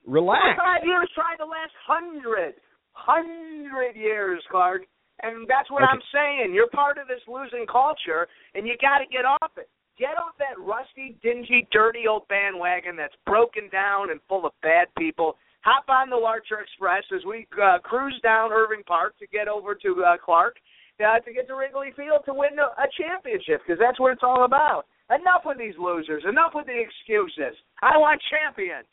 [0.07, 0.41] Relax.
[0.55, 2.55] Four Five years trying the last hundred,
[2.93, 4.83] hundred years, Clark.
[5.23, 5.91] And that's what Okay.
[5.91, 6.53] I'm saying.
[6.55, 9.69] You're part of this losing culture, and you got to get off it.
[9.99, 14.87] Get off that rusty, dingy, dirty old bandwagon that's broken down and full of bad
[14.97, 15.37] people.
[15.61, 19.75] Hop on the Larcher Express as we uh, cruise down Irving Park to get over
[19.75, 20.55] to uh, Clark
[20.99, 24.23] uh, to get to Wrigley Field to win a, a championship because that's what it's
[24.23, 24.85] all about.
[25.09, 26.23] Enough with these losers.
[26.27, 27.57] Enough with the excuses.
[27.81, 28.87] I want champions.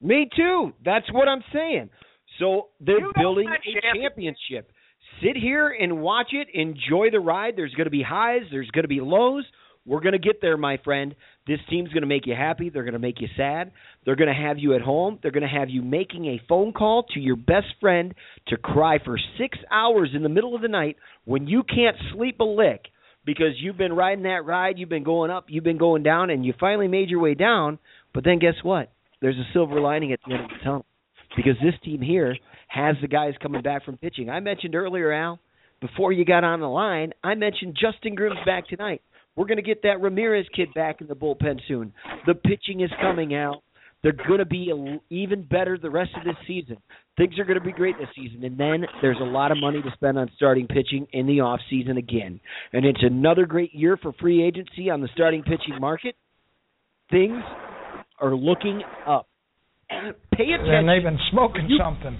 [0.00, 0.72] Me too.
[0.84, 1.90] That's what I'm saying.
[2.38, 4.72] So they're You building a champion- championship.
[5.22, 6.48] Sit here and watch it.
[6.54, 7.54] Enjoy the ride.
[7.56, 8.42] There's going to be highs.
[8.50, 9.44] There's going to be lows.
[9.88, 11.14] We're going to get there, my friend.
[11.46, 12.68] This team's going to make you happy.
[12.68, 13.72] They're going to make you sad.
[14.04, 15.18] They're going to have you at home.
[15.22, 18.14] They're going to have you making a phone call to your best friend
[18.48, 22.38] to cry for six hours in the middle of the night when you can't sleep
[22.40, 22.82] a lick
[23.24, 24.78] because you've been riding that ride.
[24.78, 25.46] You've been going up.
[25.48, 27.78] You've been going down, and you finally made your way down.
[28.14, 28.92] But then guess what?
[29.20, 30.86] There's a silver lining at the end of the tunnel
[31.36, 32.36] because this team here
[32.68, 34.30] has the guys coming back from pitching.
[34.30, 35.40] I mentioned earlier, Al,
[35.80, 39.02] before you got on the line, I mentioned Justin Grimm's back tonight.
[39.38, 41.92] We're going to get that Ramirez kid back in the bullpen soon.
[42.26, 43.62] The pitching is coming, out.
[44.02, 44.72] They're going to be
[45.10, 46.78] even better the rest of this season.
[47.16, 49.80] Things are going to be great this season, and then there's a lot of money
[49.80, 52.40] to spend on starting pitching in the off season again.
[52.72, 56.16] And it's another great year for free agency on the starting pitching market.
[57.08, 57.40] Things
[58.20, 59.28] are looking up.
[59.88, 60.74] Pay attention.
[60.74, 62.18] And they've been smoking something.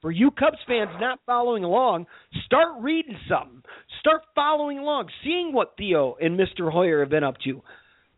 [0.00, 2.06] For you Cubs fans not following along,
[2.44, 3.62] start reading something.
[4.00, 6.70] Start following along, seeing what Theo and Mr.
[6.70, 7.62] Hoyer have been up to.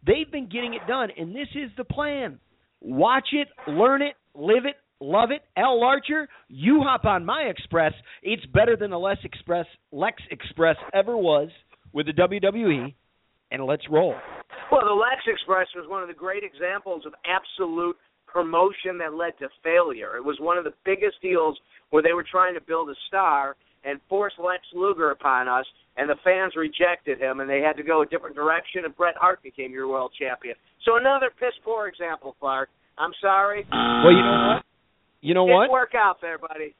[0.06, 2.38] They've been getting it done, and this is the plan.
[2.80, 5.42] Watch it, learn it, live it, love it.
[5.56, 7.92] Al Larcher, you hop on my Express.
[8.22, 11.48] It's better than the Lex Express, Lex Express ever was
[11.92, 12.94] with the WWE,
[13.50, 14.14] and let's roll.
[14.70, 17.96] Well, the Lex Express was one of the great examples of absolute
[18.32, 20.16] promotion that led to failure.
[20.16, 21.58] It was one of the biggest deals
[21.90, 25.64] where they were trying to build a star and force Lex Luger upon us,
[25.96, 29.14] and the fans rejected him, and they had to go a different direction, and Bret
[29.16, 30.54] Hart became your world champion.
[30.84, 32.68] So another piss poor example, Clark.
[32.98, 33.66] I'm sorry.
[33.70, 34.64] Well, you know what?
[35.22, 35.70] You know Didn't what?
[35.70, 36.74] work out there, buddy.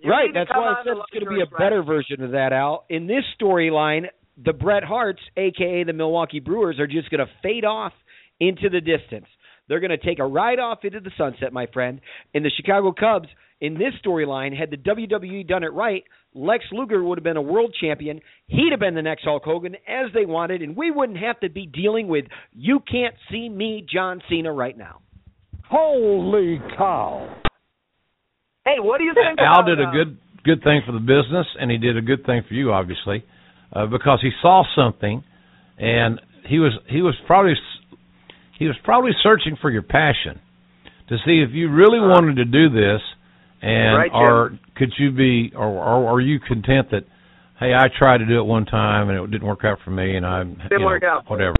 [0.00, 2.52] You right, that's why I said it's going to be a better version of that,
[2.52, 2.84] Al.
[2.90, 4.02] In this storyline,
[4.42, 7.92] the Bret Harts, aka the Milwaukee Brewers, are just going to fade off
[8.38, 9.26] into the distance.
[9.68, 12.00] They're going to take a ride off into the sunset, my friend.
[12.34, 13.28] And the Chicago Cubs,
[13.60, 17.42] in this storyline, had the WWE done it right, Lex Luger would have been a
[17.42, 18.20] world champion.
[18.46, 21.48] He'd have been the next Hulk Hogan as they wanted, and we wouldn't have to
[21.48, 25.00] be dealing with you can't see me, John Cena, right now.
[25.68, 27.42] Holy cow.
[28.64, 31.00] Hey, what do you think Al about did a uh, good good thing for the
[31.00, 33.24] business, and he did a good thing for you, obviously,
[33.72, 35.24] uh, because he saw something,
[35.78, 37.54] and he was he was probably
[38.58, 40.40] he was probably searching for your passion
[41.08, 42.08] to see if you really uh-huh.
[42.08, 43.00] wanted to do this,
[43.62, 47.04] and Right, or could you be or, or are you content that
[47.58, 50.16] hey I tried to do it one time and it didn't work out for me,
[50.16, 51.24] and I Didn't you know, work out.
[51.28, 51.54] whatever.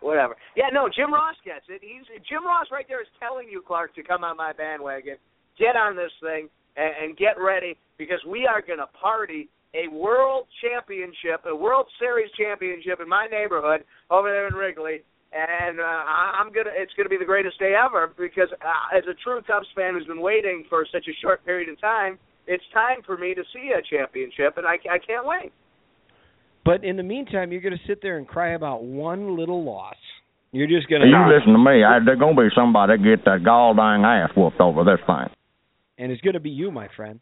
[0.00, 0.36] Whatever.
[0.54, 1.82] Yeah, no, Jim Ross gets it.
[1.82, 5.16] He's Jim Ross right there is telling you, Clark, to come on my bandwagon,
[5.58, 9.92] get on this thing, and, and get ready because we are going to party a
[9.92, 15.02] world championship, a World Series championship in my neighborhood over there in Wrigley.
[15.36, 16.70] And uh, I- I'm gonna.
[16.72, 20.06] It's gonna be the greatest day ever because, uh, as a true Cubs fan who's
[20.06, 23.72] been waiting for such a short period of time, it's time for me to see
[23.76, 25.52] a championship, and I, I can't wait.
[26.64, 29.94] But in the meantime, you're going to sit there and cry about one little loss.
[30.52, 31.84] You're just going to You to listen to me.
[31.84, 35.26] I, there's gonna be somebody get that gall dang ass whooped over this thing.
[35.98, 37.20] and it's going to be you, my friend.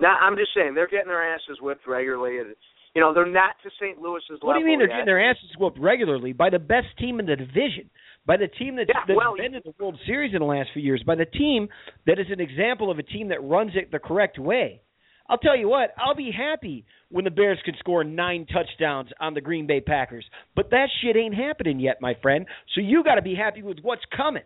[0.00, 2.54] Now, I'm just saying they're getting their asses whipped regularly, and
[2.94, 4.00] you know they're not to St.
[4.00, 4.48] Louis's level.
[4.48, 7.26] What do you mean they're getting their asses whooped regularly by the best team in
[7.26, 7.90] the division,
[8.26, 10.70] by the team that's, Yeah, that's well, been in the World Series in the last
[10.72, 11.68] few years, by the team
[12.06, 14.82] that is an example of a team that runs it the correct way?
[15.28, 19.32] I'll tell you what, I'll be happy when the Bears can score nine touchdowns on
[19.32, 20.24] the Green Bay Packers,
[20.56, 22.46] but that shit ain't happening yet, my friend.
[22.74, 24.42] So you got to be happy with what's coming.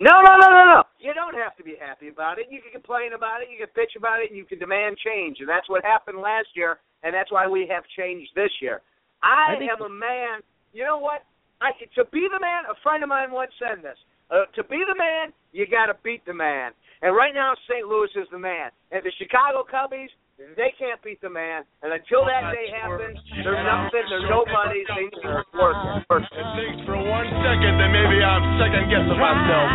[0.00, 0.82] No, no, no, no, no.
[0.98, 2.46] You don't have to be happy about it.
[2.50, 5.38] You can complain about it, you can bitch about it, and you can demand change.
[5.40, 8.80] And that's what happened last year, and that's why we have changed this year.
[9.22, 10.40] I, I am a man.
[10.72, 11.22] You know what?
[11.60, 12.64] I to be the man.
[12.66, 13.96] A friend of mine once said this.
[14.32, 16.72] Uh, to be the man, you got to beat the man.
[17.04, 17.84] And right now, St.
[17.86, 18.72] Louis is the man.
[18.90, 20.08] And the Chicago Cubbies,
[20.56, 21.62] they can't beat the man.
[21.84, 24.04] And until that day happens, they're nothing.
[24.08, 24.88] They're nobodies.
[24.96, 25.76] They need to work.
[26.08, 29.68] It thinks for one second that maybe I'm second guessing myself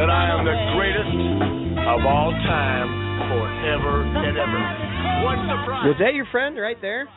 [0.00, 2.90] that I am the greatest of all time
[3.30, 4.60] forever and ever.
[5.22, 5.86] What surprise?
[5.86, 7.08] Was that your friend right there?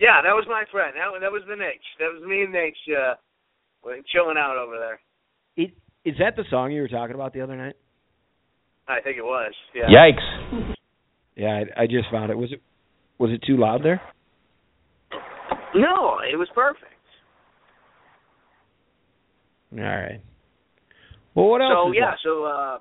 [0.00, 0.94] Yeah, that was my friend.
[0.96, 1.84] That was that was the Nate.
[2.00, 3.14] That was me and Nate uh,
[4.10, 5.00] chilling out over there.
[5.56, 5.74] It,
[6.08, 7.76] is that the song you were talking about the other night?
[8.88, 9.52] I think it was.
[9.74, 9.92] Yeah.
[9.92, 10.74] Yikes!
[11.36, 12.36] Yeah, I, I just found it.
[12.36, 12.62] Was it
[13.18, 14.00] was it too loud there?
[15.74, 16.86] No, it was perfect.
[19.72, 20.20] All right.
[21.34, 21.72] Well, what else?
[21.74, 22.16] So is yeah, up?
[22.24, 22.78] so uh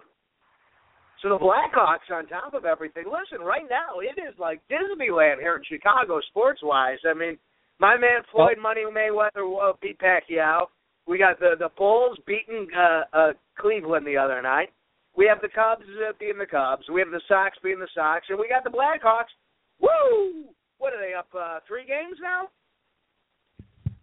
[1.22, 3.05] so the Blackhawks on top of everything.
[3.05, 6.97] Listen, right now it is like Disneyland here in Chicago sports wise.
[7.07, 7.38] I mean,
[7.80, 10.65] my man Floyd Money Mayweather uh, beat Pacquiao.
[11.07, 14.69] We got the the Bulls beating uh, uh Cleveland the other night.
[15.15, 16.86] We have the Cubs uh, beating the Cubs.
[16.91, 19.34] We have the Sox beating the Sox, and we got the Blackhawks.
[19.80, 20.45] Woo!
[20.78, 22.47] What are they up uh, three games now?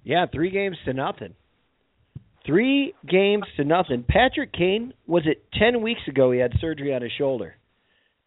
[0.04, 1.34] Yeah, three games to nothing.
[2.48, 4.06] Three games to nothing.
[4.08, 6.32] Patrick Kane was it ten weeks ago?
[6.32, 7.54] He had surgery on his shoulder,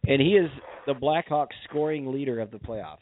[0.06, 0.48] and he is
[0.86, 2.98] the Blackhawks scoring leader of the playoffs.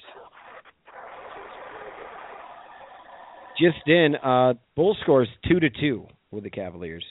[3.61, 7.05] Just in, uh, Bull scores two to two with the Cavaliers.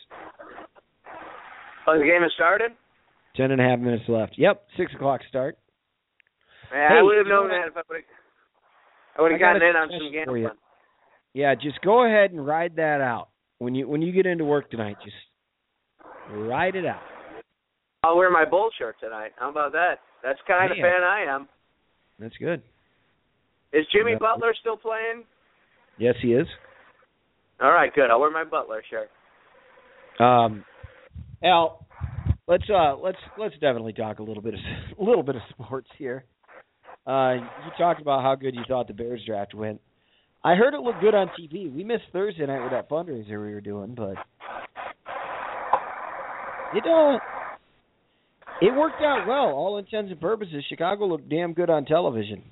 [1.86, 2.72] Oh, the game has started.
[3.36, 4.34] Ten and a half minutes left.
[4.39, 5.55] Yep, six o'clock start.
[6.72, 8.05] Man, Hey, I would have known that if I would have.
[9.20, 10.47] I would have got gotten in on some gambling.
[11.34, 13.30] Yeah, just go ahead and ride that out
[13.60, 14.97] when you when you get into work tonight.
[15.03, 15.16] Just
[16.32, 17.01] ride it out.
[18.03, 19.32] I'll wear my Bull shirt tonight.
[19.38, 19.99] How about that?
[20.24, 20.86] That's kind of Man.
[20.86, 21.47] fan I am.
[22.18, 22.62] That's good.
[23.72, 24.16] Is Jimmy.
[24.20, 25.24] Butler still playing?
[25.97, 26.47] Yes, he is.
[27.62, 28.10] All right, good.
[28.10, 29.10] I'll wear my Butler shirt.
[30.26, 30.64] Um,
[31.43, 31.86] Al,
[32.47, 34.60] let's uh let's let's definitely talk a little bit of
[34.97, 36.26] a little bit of sports here.
[37.05, 39.82] Uh, you talked about how good you thought the Bears draft went.
[40.43, 41.73] I heard it looked good on TV.
[41.73, 44.15] We missed Thursday night with that fundraiser we were doing, but
[46.73, 47.17] it uh
[48.61, 49.53] it worked out well.
[49.55, 52.43] All intents and purposes, Chicago looked damn good on television.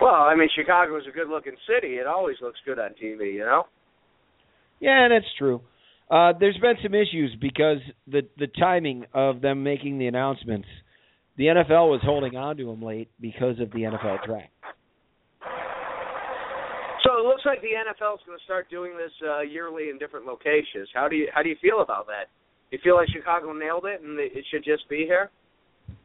[0.00, 1.96] Well, I mean, Chicago is a good-looking city.
[1.96, 3.64] It always looks good on TV, you know.
[4.80, 5.60] Yeah, that's true.
[6.10, 10.66] Uh, there's been some issues because the the timing of them making the announcements.
[11.36, 14.48] The NFL was holding on to them late because of the NFL draft.
[17.20, 20.24] It looks like the NFL is going to start doing this uh, yearly in different
[20.24, 20.88] locations.
[20.94, 22.32] How do you how do you feel about that?
[22.70, 25.30] You feel like Chicago nailed it and it should just be here?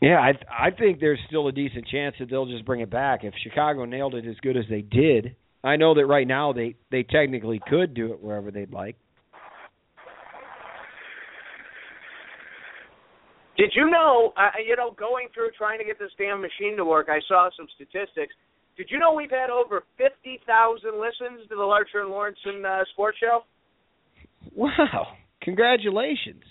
[0.01, 0.33] Yeah, I
[0.67, 3.23] I think there's still a decent chance that they'll just bring it back.
[3.23, 6.75] If Chicago nailed it as good as they did, I know that right now they
[6.91, 8.97] they technically could do it wherever they'd like.
[13.57, 14.33] Did you know?
[14.35, 17.49] Uh, you know, going through trying to get this damn machine to work, I saw
[17.55, 18.33] some statistics.
[18.77, 22.83] Did you know we've had over fifty thousand listens to the Larcher and Lorensen uh,
[22.91, 23.43] Sports Show?
[24.53, 25.15] Wow!
[25.41, 26.43] Congratulations.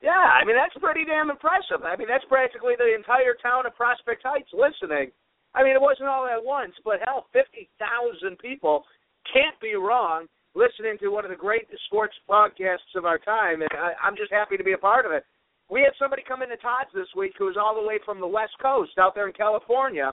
[0.00, 1.84] Yeah, I mean that's pretty damn impressive.
[1.84, 5.12] I mean that's practically the entire town of Prospect Heights listening.
[5.54, 8.84] I mean it wasn't all at once, but hell, fifty thousand people
[9.32, 13.70] can't be wrong listening to one of the great sports podcasts of our time, and
[13.72, 15.24] I, I'm just happy to be a part of it.
[15.70, 18.26] We had somebody come into Todd's this week who was all the way from the
[18.26, 20.12] West Coast out there in California,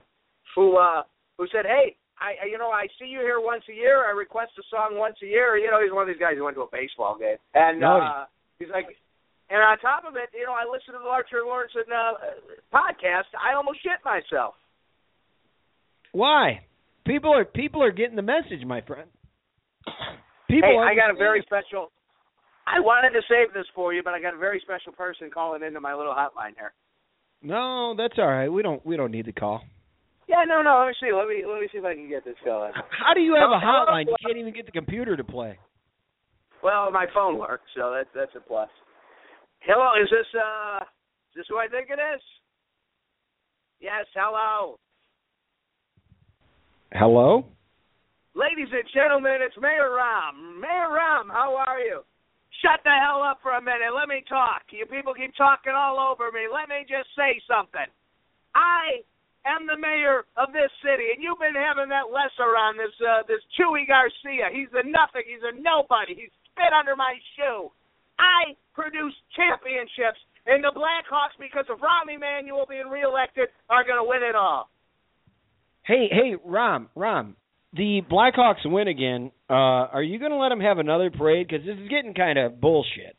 [0.56, 1.04] who uh
[1.38, 4.06] who said, "Hey, I you know I see you here once a year.
[4.06, 5.58] I request a song once a year.
[5.58, 8.00] You know he's one of these guys who went to a baseball game, and No,
[8.00, 8.26] uh,
[8.58, 8.86] he's like."
[9.50, 12.38] And on top of it, you know, I listen to the Larcher and Lorensen uh,
[12.70, 13.34] podcast.
[13.34, 14.54] I almost shit myself.
[16.12, 16.62] Why?
[17.06, 19.10] People are people are getting the message, my friend.
[20.48, 21.92] People hey, I got a very special.
[22.68, 25.64] I wanted to save this for you, but I got a very special person calling
[25.64, 26.74] into my little hotline here.
[27.42, 28.50] No, that's all right.
[28.50, 29.64] We don't we don't need the call.
[30.30, 30.86] Yeah, no, no.
[30.86, 31.10] Let me see.
[31.12, 32.72] Let me let me see if I can get this going.
[32.94, 34.06] How do you have a hotline?
[34.06, 35.58] You can't even get the computer to play.
[36.62, 38.70] Well, my phone works, so that's that's a plus.
[39.66, 40.86] Hello, is this uh
[41.34, 42.22] is this who I think it is?
[43.82, 44.78] Yes, hello.
[46.94, 47.46] Hello?
[48.36, 50.62] Ladies and gentlemen, it's Mayor Rahm.
[50.62, 52.06] Mayor Rahm, how are you?
[52.62, 53.96] Shut the hell up for a minute.
[53.96, 54.62] Let me talk.
[54.70, 56.46] You people keep talking all over me.
[56.52, 57.88] Let me just say something.
[58.54, 59.02] I
[59.46, 63.24] am the mayor of this city, and you've been having that lesser on this uh,
[63.28, 64.52] this Chuy Garcia.
[64.52, 65.24] He's a nothing.
[65.28, 66.16] He's a nobody.
[66.16, 67.72] He's spit under my shoe.
[68.20, 74.08] I produce championships, and the Blackhawks, because of Rahm Emanuel being reelected, are going to
[74.08, 74.70] win it all.
[75.84, 77.36] Hey, hey, Rahm, Rahm.
[77.74, 79.32] The Blackhawks win again.
[79.50, 81.48] Uh, are you going to let them have another parade?
[81.48, 83.16] Because this is getting kind of bullshit.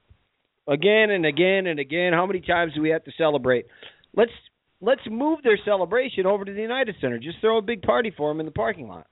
[0.69, 2.13] Again and again and again.
[2.13, 3.67] How many times do we have to celebrate?
[4.15, 4.33] Let's
[4.81, 7.19] let's move their celebration over to the United Center.
[7.19, 9.07] Just throw a big party for them in the parking lot.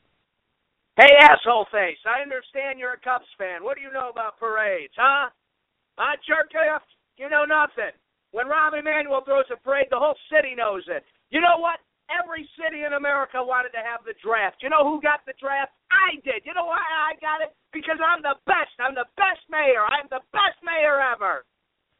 [0.97, 3.63] Hey, asshole face, I understand you're a Cubs fan.
[3.63, 5.31] What do you know about parades, huh?
[5.97, 6.83] Huh, jerk off?
[7.17, 7.95] You know nothing.
[8.33, 11.05] When Rahm Emanuel throws a parade, the whole city knows it.
[11.31, 11.79] You know what?
[12.09, 14.65] every city in America wanted to have the draft.
[14.65, 15.73] You know who got the draft?
[15.93, 16.45] I did.
[16.45, 17.53] You know why I got it?
[17.73, 18.73] Because I'm the best.
[18.81, 19.85] I'm the best mayor.
[19.85, 21.45] I'm the best mayor ever.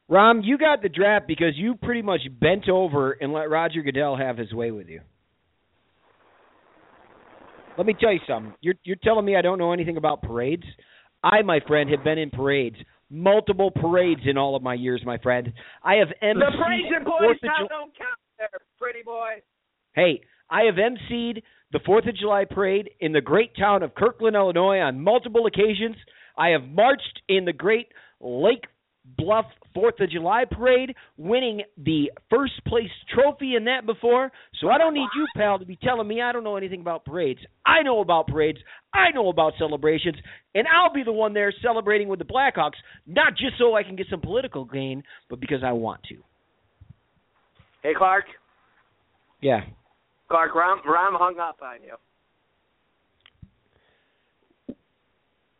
[0.09, 4.17] Rahm, you got the draft because you pretty much bent over and let Roger Goodell
[4.17, 5.01] have his way with you.
[7.77, 8.53] Let me tell you something.
[8.59, 10.65] You're you're telling me I don't know anything about parades?
[11.23, 12.75] I, my friend, have been in parades,
[13.09, 15.53] multiple parades in all of my years, my friend.
[15.83, 18.49] I have emceed the parades in Boys Fourth of Town Ju- don't count there,
[18.79, 19.41] pretty boy.
[19.93, 24.35] Hey, I have emceed the Fourth of July parade in the great town of Kirkland,
[24.35, 25.95] Illinois, on multiple occasions.
[26.37, 27.87] I have marched in the great
[28.19, 28.65] Lake
[29.17, 34.31] Bluff Fourth of July parade, winning the first place trophy in that before.
[34.59, 37.05] So I don't need you, pal, to be telling me I don't know anything about
[37.05, 37.39] parades.
[37.65, 38.59] I know about parades.
[38.93, 40.15] I know about celebrations,
[40.55, 43.95] and I'll be the one there celebrating with the Blackhawks, not just so I can
[43.95, 46.15] get some political gain, but because I want to.
[47.83, 48.25] Hey, Clark.
[49.41, 49.61] Yeah.
[50.29, 51.95] Clark, Rahm, Rahm hung up on you.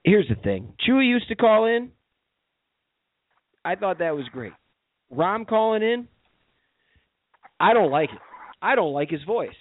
[0.04, 0.74] Here's the thing.
[0.88, 1.92] Chuy used to call in.
[3.70, 4.54] I thought that was great.
[5.14, 6.08] Rahm calling in.
[7.60, 8.20] I don't like it.
[8.64, 9.60] I don't like his voice.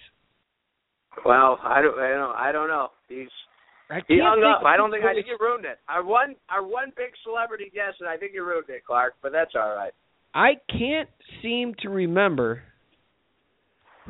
[1.23, 2.87] Well, I don't, I don't, I don't know.
[3.07, 3.27] He's
[3.91, 4.65] I he hung up.
[4.65, 5.77] I don't think I think you ruined it.
[5.87, 9.13] Our one, our one big celebrity guest, and I think you ruined it, Clark.
[9.21, 9.93] But that's all right.
[10.33, 11.09] I can't
[11.43, 12.63] seem to remember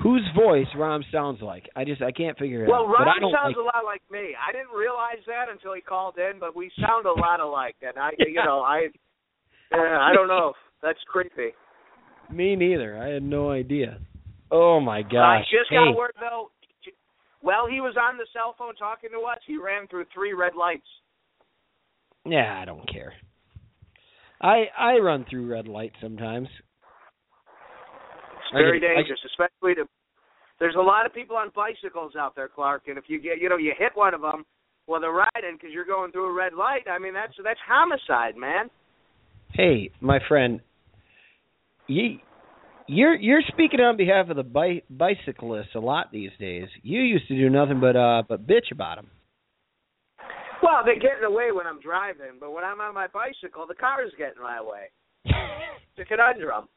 [0.01, 1.67] whose voice Rahm sounds like.
[1.75, 2.95] I just I can't figure it Well, out.
[2.95, 4.31] I Rahm sounds like, a lot like me.
[4.35, 7.75] I didn't realize that until he called in, but we sound a lot alike.
[7.81, 8.87] And I, you know, I,
[9.73, 10.53] uh, I don't know.
[10.81, 11.53] That's creepy.
[12.31, 12.97] me neither.
[12.97, 13.99] I had no idea.
[14.51, 15.15] Oh my gosh.
[15.15, 16.51] I just hey, got word though.
[17.41, 19.37] Well, he was on the cell phone talking to us.
[19.47, 20.87] He ran through three red lights.
[22.25, 23.13] Yeah, I don't care.
[24.41, 26.47] I I run through red lights sometimes.
[26.47, 29.87] It's very get- dangerous, especially to.
[30.59, 33.47] There's a lot of people on bicycles out there, Clark, and if you get, you
[33.47, 34.43] know, you hit one of them
[34.87, 36.83] while they're riding because you're going through a red light.
[36.91, 38.69] I mean, that's that's homicide, man.
[39.53, 40.61] Hey, my friend,
[41.87, 42.19] you
[42.87, 46.67] you're you're speaking on behalf of the bi- bicyclists a lot these days.
[46.81, 49.07] You used to do nothing but uh but bitch about them.
[50.61, 54.03] Well, they're getting away when I'm driving, but when I'm on my bicycle, the car
[54.03, 54.91] is getting my way.
[55.97, 56.69] It's a conundrum.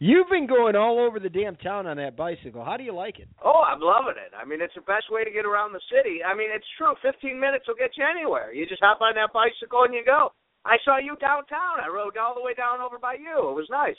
[0.00, 2.64] You've been going all over the damn town on that bicycle.
[2.64, 3.28] How do you like it?
[3.44, 4.32] Oh, I'm loving it.
[4.36, 6.20] I mean, it's the best way to get around the city.
[6.24, 6.92] I mean, it's true.
[7.00, 8.52] 15 minutes will get you anywhere.
[8.52, 10.32] You just hop on that bicycle and you go.
[10.64, 11.80] I saw you downtown.
[11.82, 13.50] I rode all the way down over by you.
[13.50, 13.96] It was nice.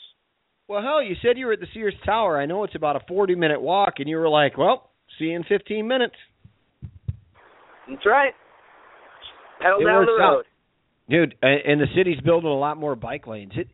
[0.68, 2.40] Well, hell, you said you were at the Sears Tower.
[2.40, 5.36] I know it's about a 40 minute walk, and you were like, "Well, see you
[5.36, 6.16] in 15 minutes."
[7.90, 8.34] That's right.
[9.60, 10.32] Pedal It down the works out.
[10.34, 10.46] road.
[11.10, 13.52] Dude, and the city's building a lot more bike lanes.
[13.56, 13.68] It,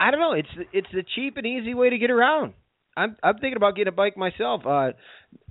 [0.00, 0.32] I don't know.
[0.32, 2.54] It's it's the cheap and easy way to get around.
[2.96, 4.62] I'm I'm thinking about getting a bike myself.
[4.64, 4.92] Uh,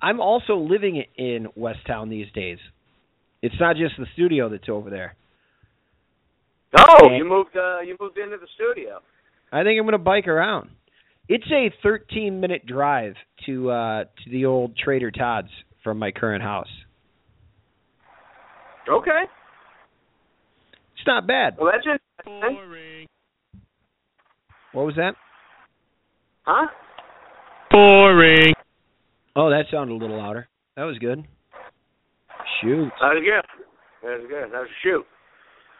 [0.01, 2.57] I'm also living in West Town these days.
[3.41, 5.15] It's not just the studio that's over there.
[6.77, 7.55] Oh, And- you moved.
[7.55, 8.99] uh You moved into the studio.
[9.51, 10.69] I think I'm going to bike around.
[11.29, 13.15] It's a 13 minute drive
[13.45, 15.49] to uh to the old Trader Todd's
[15.83, 16.67] from my current house.
[18.89, 19.23] Okay.
[20.95, 21.55] It's not bad.
[21.59, 23.07] Well, that's interesting.
[24.73, 25.15] What was that?
[26.45, 26.67] Huh?
[27.71, 28.53] Boring.
[29.35, 30.47] Oh, that sounded a little louder.
[30.75, 31.23] That was good.
[32.61, 32.91] Shoot.
[32.99, 33.45] That was good.
[34.03, 34.51] That was good.
[34.51, 35.05] That was a shoot.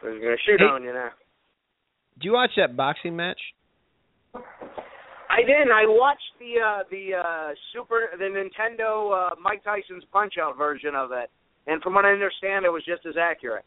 [0.04, 0.66] I was gonna shoot Hey.
[0.66, 1.10] on you now.
[2.14, 3.40] Did you watch that boxing match?
[4.34, 5.72] I didn't.
[5.72, 10.94] I watched the uh the uh Super the Nintendo uh Mike Tyson's Punch Out version
[10.94, 11.30] of it,
[11.66, 13.64] and from what I understand, it was just as accurate.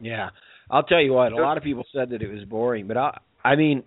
[0.00, 0.30] Yeah.
[0.70, 3.18] I'll tell you what, a lot of people said that it was boring, but I
[3.44, 3.84] I mean,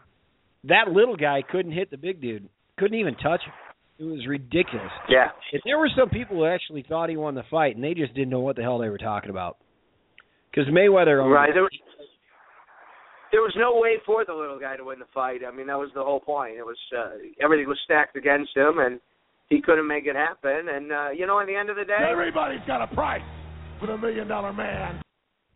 [0.64, 2.48] that little guy couldn't hit the big dude.
[2.78, 3.54] Couldn't even touch him.
[4.00, 4.90] It was ridiculous.
[5.08, 5.28] Yeah.
[5.52, 8.16] If there were some people who actually thought he won the fight and they just
[8.16, 9.58] didn't know what the hell they were talking about.
[10.54, 11.54] Cuz Mayweather only- Right.
[11.54, 11.72] There was,
[13.32, 15.42] there was no way for the little guy to win the fight.
[15.48, 16.58] I mean, that was the whole point.
[16.58, 19.00] It was uh, everything was stacked against him, and
[19.50, 20.68] he couldn't make it happen.
[20.70, 23.22] And uh, you know, at the end of the day, Everybody's got a price
[23.80, 25.02] for the million dollar man.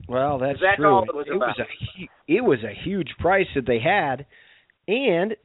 [0.07, 0.87] Well, that's That's true.
[0.87, 1.59] all it was was about.
[1.59, 4.25] a it was a huge price that they had,
[4.87, 5.35] and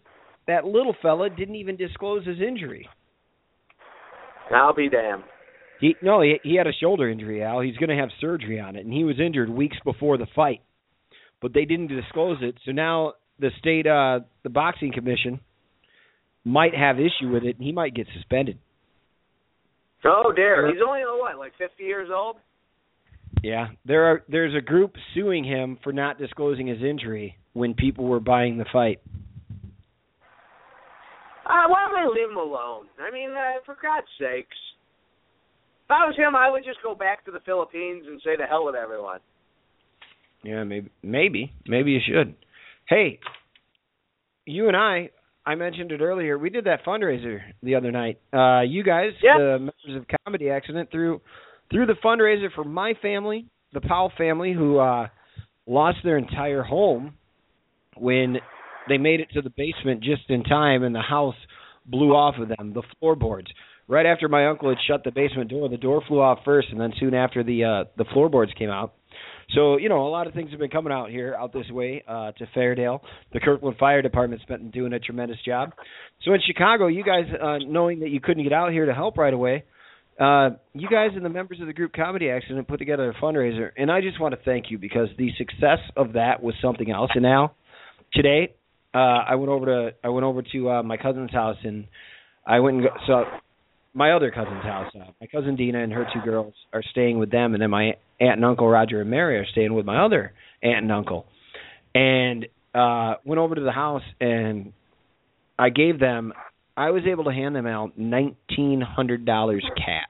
[0.47, 2.89] that little fella didn't even disclose his injury.
[4.55, 5.23] I'll be damned.
[5.81, 7.61] He no, he, he had a shoulder injury, Al.
[7.61, 10.61] He's going to have surgery on it, and he was injured weeks before the fight,
[11.41, 12.57] but they didn't disclose it.
[12.67, 15.41] So now the state, uh, the boxing commission,
[16.45, 18.59] might have issue with it, and he might get suspended.
[20.05, 22.37] Oh dear, he's only what, like fifty years old?
[23.43, 28.07] Yeah, there are there's a group suing him for not disclosing his injury when people
[28.07, 29.01] were buying the fight.
[31.47, 32.87] Uh, why don't they leave him alone?
[33.01, 34.57] I mean, uh, for God's sakes.
[35.91, 38.45] If I was him, I would just go back to the Philippines and say to
[38.45, 39.19] hell with everyone.
[40.45, 42.37] Yeah, maybe, maybe, maybe you should.
[42.89, 43.19] Hey,
[44.47, 45.11] you and I,
[45.45, 46.39] I mentioned it earlier.
[46.39, 48.21] We did that fundraiser the other night.
[48.33, 49.37] Uh, you guys, Yeah.
[49.39, 51.21] the members of Comedy Accident, through
[51.73, 55.09] through the fundraiser for my family, the Powell family, who uh,
[55.67, 57.15] lost their entire home
[57.97, 58.37] when
[58.89, 61.35] they made it to the basement just in time, and the house
[61.85, 63.49] blew off of them, the floorboards.
[63.91, 66.81] Right after my uncle had shut the basement door, the door flew off first, and
[66.81, 68.95] then soon after the uh, the floorboards came out.
[69.53, 72.05] So you know, a lot of things have been coming out here, out this way
[72.07, 73.01] uh, to Fairdale.
[73.33, 75.73] The Kirkland Fire Department's been doing a tremendous job.
[76.25, 79.19] So in Chicago, you guys, uh, knowing that you couldn't get out here to help
[79.19, 79.65] right away,
[80.21, 83.71] uh, you guys and the members of the group Comedy Accident put together a fundraiser,
[83.77, 87.11] and I just want to thank you because the success of that was something else.
[87.15, 87.55] And now,
[88.13, 88.55] today,
[88.95, 91.89] uh, I went over to I went over to uh, my cousin's house, and
[92.47, 93.25] I went and go, so
[93.95, 94.93] my other cousin's house.
[94.95, 97.95] Uh, my cousin Dina and her two girls are staying with them, and then my
[98.21, 100.33] aunt and uncle Roger and Mary are staying with my other
[100.63, 101.27] aunt and uncle.
[101.95, 104.73] And uh went over to the house and
[105.59, 106.33] I gave them
[106.77, 110.05] I was able to hand them out nineteen hundred dollars cash.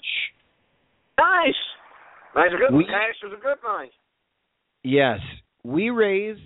[1.19, 1.55] Nice.
[2.37, 2.51] Nice.
[2.51, 2.77] Good.
[2.77, 3.91] We- Cash was a good night.
[4.83, 5.21] Yes.
[5.65, 6.41] We raised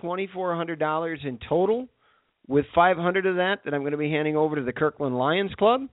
[0.00, 1.88] twenty four hundred dollars in total,
[2.46, 5.16] with five hundred of that that I'm going to be handing over to the Kirkland
[5.16, 5.88] Lions Club,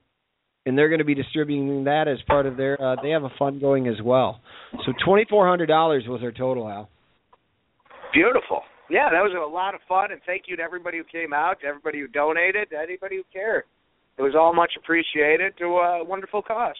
[0.66, 2.80] and they're going to be distributing that as part of their.
[2.80, 4.40] Uh, they have a fund going as well.
[4.84, 6.90] So twenty four hundred dollars was our total, Al.
[8.12, 8.62] Beautiful.
[8.90, 11.60] Yeah, that was a lot of fun, and thank you to everybody who came out,
[11.60, 13.64] to everybody who donated, to anybody who cared.
[14.18, 16.76] It was all much appreciated to a wonderful cause.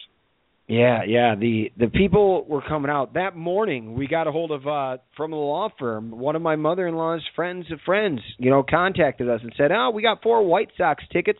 [0.67, 1.35] Yeah, yeah.
[1.35, 3.93] The the people were coming out that morning.
[3.93, 6.11] We got a hold of uh from the law firm.
[6.11, 9.71] One of my mother in law's friends of friends, you know, contacted us and said,
[9.71, 11.39] "Oh, we got four White Sox tickets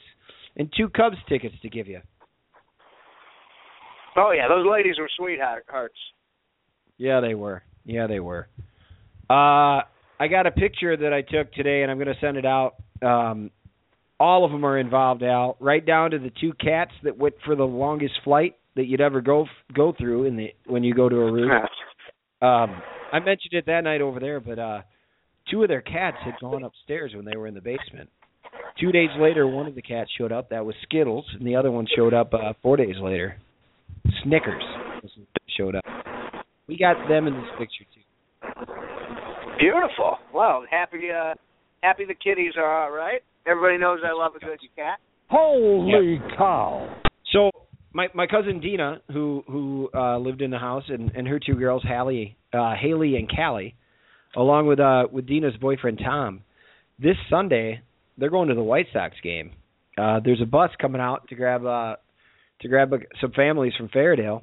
[0.56, 2.00] and two Cubs tickets to give you."
[4.18, 5.96] Oh yeah, those ladies were sweethearts.
[6.98, 7.62] Yeah, they were.
[7.86, 8.48] Yeah, they were.
[9.30, 9.86] Uh
[10.20, 12.76] I got a picture that I took today and I'm going to send it out.
[13.02, 13.52] Um
[14.20, 17.56] all of them are involved Al, right down to the two cats that went for
[17.56, 19.46] the longest flight that you'd ever go
[19.76, 21.52] go through in the when you go to a room.
[22.42, 24.82] Um, I mentioned it that night over there, but uh,
[25.50, 28.10] two of their cats had gone upstairs when they were in the basement.
[28.80, 30.50] Two days later, one of the cats showed up.
[30.50, 33.38] That was Skittles, and the other one showed up uh, four days later.
[34.24, 34.64] Snickers
[35.58, 35.84] showed up.
[36.68, 38.74] We got them in this picture too.
[39.60, 40.18] Beautiful.
[40.34, 41.34] Well, happy uh
[41.82, 43.22] happy the kitties are all right.
[43.46, 45.00] Everybody knows I love a good cat.
[45.30, 47.02] Holy cow!
[47.32, 47.52] So
[47.94, 51.56] my my cousin Dina, who who uh, lived in the house, and and her two
[51.56, 53.76] girls, Hallie, uh, Haley, and Callie,
[54.36, 56.42] along with uh with Dina's boyfriend Tom,
[57.00, 57.82] this Sunday
[58.18, 59.52] they're going to the White Sox game.
[59.98, 61.96] Uh, there's a bus coming out to grab uh
[62.62, 64.42] to grab uh, some families from Fairdale.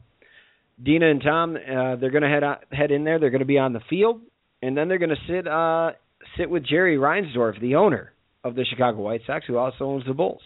[0.82, 3.18] Dina and Tom, uh, they're going to head out, head in there.
[3.18, 4.20] They're going to be on the field,
[4.62, 5.92] and then they're going to sit uh
[6.38, 8.12] sit with Jerry Reinsdorf, the owner
[8.42, 10.42] of the Chicago White Sox, who also owns the Bulls.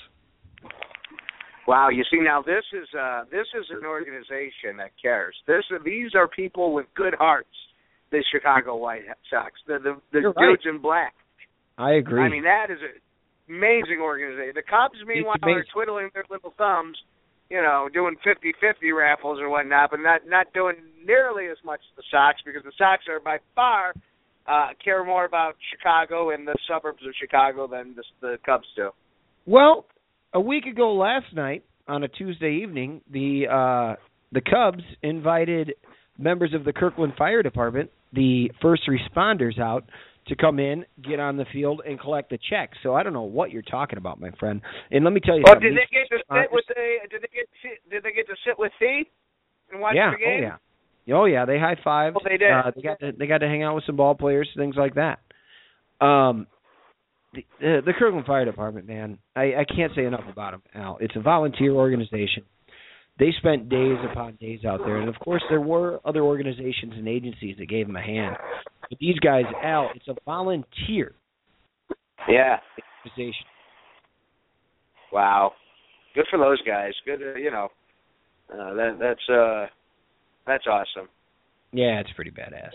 [1.67, 5.35] Wow, you see now this is uh this is an organization that cares.
[5.47, 7.49] This these are people with good hearts.
[8.11, 10.75] The Chicago White Sox, the the, the dudes right.
[10.75, 11.15] in black.
[11.77, 12.23] I agree.
[12.23, 13.01] I mean that is an
[13.55, 14.53] amazing organization.
[14.55, 16.97] The Cubs, meanwhile, are twiddling their little thumbs,
[17.51, 20.77] you know, doing fifty-fifty raffles or whatnot, but not not doing
[21.07, 23.95] nearly as much as the Sox because the Sox are by far
[24.47, 28.91] uh care more about Chicago and the suburbs of Chicago than the, the Cubs do.
[29.47, 29.87] Well,
[30.33, 33.97] a week ago last night on a Tuesday evening, the uh
[34.33, 35.75] the Cubs invited
[36.19, 39.85] members of the Kirkland Fire Department, the first responders out
[40.29, 42.71] to come in, get on the field and collect the check.
[42.83, 44.61] So I don't know what you're talking about, my friend.
[44.91, 45.71] And let me tell you Oh, something.
[45.71, 46.75] did they get to sit with the?
[47.11, 49.05] Did they get to did they get to sit with Theo
[49.73, 50.29] and watch yeah, the game?
[50.29, 50.57] oh yeah.
[51.11, 52.15] Oh yeah, they high five.
[52.17, 52.51] Oh, they did.
[52.51, 54.95] Uh, they got to, they got to hang out with some ball players, things like
[54.97, 55.21] that.
[56.05, 56.47] Um,
[57.33, 60.63] the uh, the Kirkland Fire Department, man, I I can't say enough about them.
[60.75, 62.45] Al, it's a volunteer organization.
[63.19, 67.09] They spent days upon days out there, and of course there were other organizations and
[67.09, 68.37] agencies that gave them a hand.
[68.91, 71.13] But these guys, Al, it's a volunteer
[72.29, 72.59] Yeah.
[73.07, 73.47] organization.
[75.13, 75.53] Wow.
[76.15, 76.93] Good for those guys.
[77.05, 77.21] Good.
[77.23, 77.69] Uh, you know,
[78.53, 79.67] uh, that that's uh
[80.47, 81.09] that's awesome.
[81.73, 82.71] Yeah, it's pretty badass.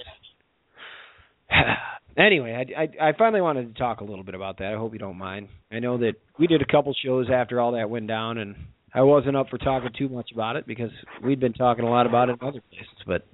[2.18, 4.74] anyway, I, I I finally wanted to talk a little bit about that.
[4.74, 5.50] I hope you don't mind.
[5.72, 8.56] I know that we did a couple shows after all that went down, and
[8.94, 10.92] I wasn't up for talking too much about it because
[11.24, 12.88] we'd been talking a lot about it in other places.
[13.06, 13.26] But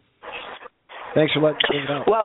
[1.13, 2.07] thanks for letting me bring it up.
[2.07, 2.23] Well,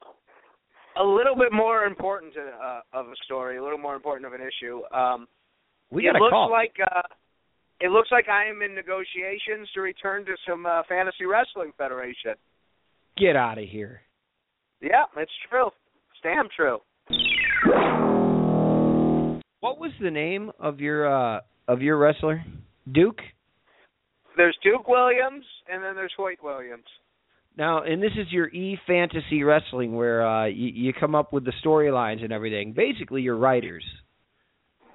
[0.97, 4.33] a little bit more important to, uh, of a story, a little more important of
[4.33, 4.81] an issue.
[4.95, 5.27] Um,
[5.91, 6.51] We it got a looks call.
[6.51, 7.03] like uh,
[7.81, 12.35] it looks like I am in negotiations to return to some uh, fantasy wrestling federation.
[13.17, 14.03] Get out of here.
[14.81, 15.69] Yeah, it's true.
[16.11, 16.79] It's damn true.
[19.61, 22.45] What was the name of your uh of your wrestler?
[22.93, 23.21] Duke?
[24.37, 26.85] There's Duke Williams, and then there's Hoyt Williams.
[27.57, 31.45] Now, and this is your e fantasy wrestling where uh you, you come up with
[31.45, 32.73] the storylines and everything.
[32.73, 33.85] Basically, you're writers.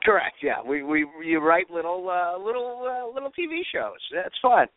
[0.03, 0.37] Correct.
[0.41, 3.99] Yeah, we we you write little uh, little uh, little TV shows.
[4.13, 4.67] That's fun.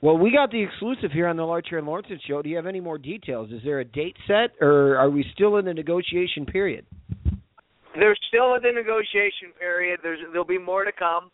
[0.00, 2.42] Well, we got the exclusive here on the Larcher and Lorensen show.
[2.42, 3.50] Do you have any more details?
[3.50, 6.84] Is there a date set, or are we still in the negotiation period?
[7.94, 10.00] They're still in the negotiation period.
[10.02, 11.30] There's there'll be more to come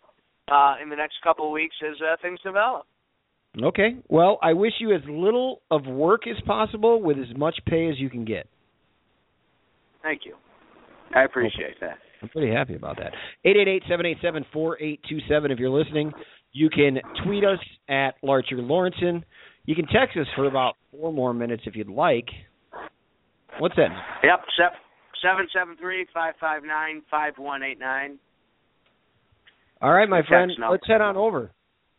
[0.51, 2.87] uh, in the next couple of weeks as uh, things develop.
[3.61, 3.97] Okay.
[4.09, 7.99] Well, I wish you as little of work as possible with as much pay as
[7.99, 8.47] you can get.
[10.03, 10.37] Thank you.
[11.15, 11.99] I appreciate that.
[12.23, 13.13] I'm pretty happy about that.
[13.45, 15.51] Eight eight eight seven eight seven four eight two seven.
[15.51, 16.13] If you're listening,
[16.53, 19.25] you can tweet us at Larcher Lorensen.
[19.65, 22.27] You can text us for about four more minutes if you'd like.
[23.59, 23.89] What's that?
[24.23, 24.41] Yep.
[25.23, 28.19] Seven seven three five five nine five one eight nine.
[29.83, 30.53] All right, my friend.
[30.71, 31.51] Let's head on over.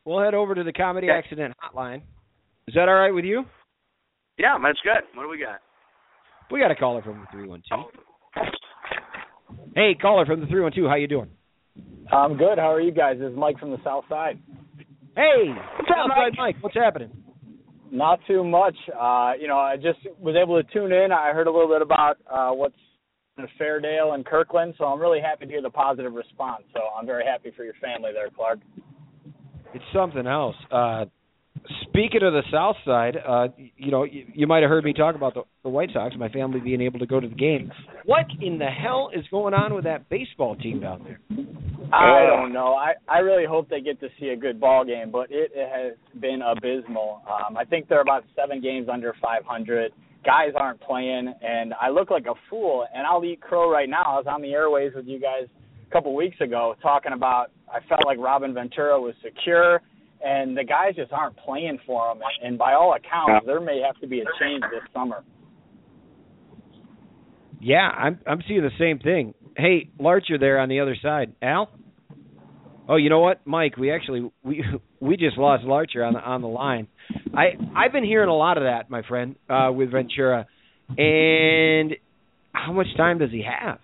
[0.05, 1.17] We'll head over to the comedy Okay.
[1.17, 2.01] accident hotline.
[2.67, 3.45] Is that all right with you?
[4.37, 5.03] Yeah, that's good.
[5.15, 5.59] What do we got?
[6.49, 7.83] We got a caller from the three one two.
[9.75, 10.87] Hey, caller from the three one two.
[10.87, 11.29] How you doing?
[12.11, 12.57] I'm good.
[12.57, 13.17] How are you guys?
[13.19, 14.39] This is Mike from the South Side.
[15.15, 15.47] Hey,
[15.77, 16.55] What's up, Southside Mike?
[16.61, 17.11] What's happening?
[17.91, 18.75] Not too much.
[18.97, 21.11] Uh, you know, I just was able to tune in.
[21.11, 22.75] I heard a little bit about uh, what's
[23.37, 26.63] in Fairdale and Kirkland, so I'm really happy to hear the positive response.
[26.73, 28.59] So I'm very happy for your family there, Clark.
[29.73, 30.55] It's something else.
[30.71, 31.05] Uh,
[31.83, 33.47] speaking of the South Side, uh,
[33.77, 36.29] you know, you, you might have heard me talk about the, the White Sox, my
[36.29, 37.71] family being able to go to the game.
[38.05, 41.19] What in the hell is going on with that baseball team down there?
[41.93, 42.73] I don't know.
[42.73, 45.69] I I really hope they get to see a good ball game, but it, it
[45.69, 47.21] has been abysmal.
[47.27, 49.91] Um, I think they're about seven games under 500.
[50.23, 52.85] Guys aren't playing, and I look like a fool.
[52.93, 54.03] And I'll eat crow right now.
[54.05, 55.47] I was on the airways with you guys
[55.85, 57.51] a couple weeks ago talking about.
[57.73, 59.81] I felt like Robin Ventura was secure,
[60.23, 62.19] and the guys just aren't playing for him.
[62.43, 65.23] And by all accounts, there may have to be a change this summer.
[67.59, 69.33] Yeah, I'm I'm seeing the same thing.
[69.55, 71.33] Hey, Larcher there on the other side.
[71.41, 71.69] Al?
[72.89, 73.77] Oh, you know what, Mike?
[73.77, 74.63] We actually we
[74.99, 76.87] we just lost Larcher on the on the line.
[77.33, 80.47] I I've been hearing a lot of that, my friend, uh, with Ventura.
[80.97, 81.95] And
[82.53, 83.79] how much time does he have?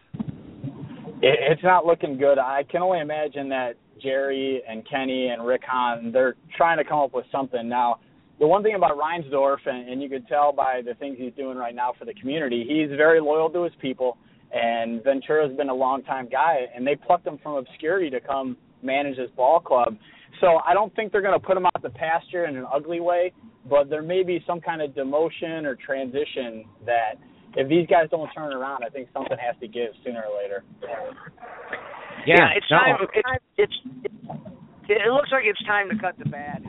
[1.21, 2.37] It, it's not looking good.
[2.37, 6.99] I can only imagine that Jerry and Kenny and Rick Hahn, they're trying to come
[6.99, 7.67] up with something.
[7.67, 7.99] Now,
[8.39, 11.57] the one thing about Reinsdorf, and, and you could tell by the things he's doing
[11.57, 14.17] right now for the community, he's very loyal to his people.
[14.53, 19.17] And Ventura's been a longtime guy, and they plucked him from obscurity to come manage
[19.17, 19.97] this ball club.
[20.39, 22.99] So I don't think they're going to put him out the pasture in an ugly
[22.99, 23.33] way,
[23.69, 27.15] but there may be some kind of demotion or transition that
[27.55, 30.63] if these guys don't turn around, I think something has to give sooner or later.
[32.25, 32.77] Yeah, it's no.
[32.77, 32.95] time.
[33.13, 33.73] It's, it's
[34.89, 36.63] it looks like it's time to cut the bad.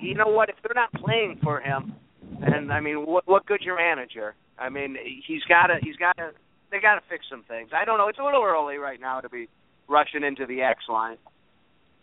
[0.00, 0.48] You know what?
[0.48, 1.94] If they're not playing for him,
[2.42, 4.34] and I mean, what what good's your manager?
[4.58, 6.30] I mean, he's got to he's got to
[6.70, 7.70] they got to fix some things.
[7.74, 8.08] I don't know.
[8.08, 9.48] It's a little early right now to be
[9.88, 11.16] rushing into the X line.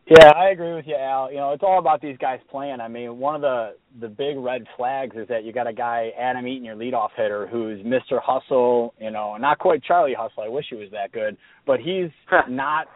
[0.09, 1.29] Yeah, I agree with you, Al.
[1.29, 2.79] You know, it's all about these guys playing.
[2.79, 6.11] I mean, one of the the big red flags is that you got a guy
[6.17, 8.21] Adam Eaton, your leadoff hitter, who's Mr.
[8.23, 8.93] Hustle.
[8.99, 10.43] You know, not quite Charlie Hustle.
[10.43, 11.35] I wish he was that good,
[11.65, 12.09] but he's
[12.49, 12.87] not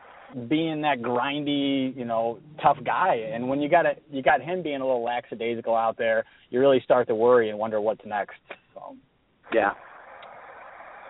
[0.48, 3.16] being that grindy, you know, tough guy.
[3.34, 6.62] And when you got a, you got him being a little lackadaisical out there, you
[6.62, 8.40] really start to worry and wonder what's next.
[8.74, 8.96] So.
[9.54, 9.72] Yeah.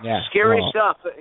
[0.04, 0.22] Yeah.
[0.32, 1.14] Scary well, stuff.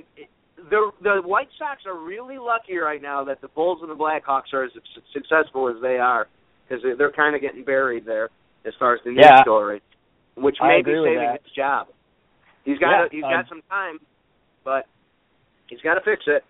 [0.68, 4.52] The the White Sox are really lucky right now that the Bulls and the Blackhawks
[4.52, 4.70] are as
[5.12, 6.28] successful as they are
[6.68, 8.30] because they're kind of getting buried there
[8.64, 9.42] as far as the news Yeah.
[9.42, 9.80] story,
[10.34, 11.88] which I may be saving his job.
[12.64, 13.98] He's got Yeah, he's um, got some time,
[14.64, 14.86] but
[15.68, 16.44] he's got to fix it.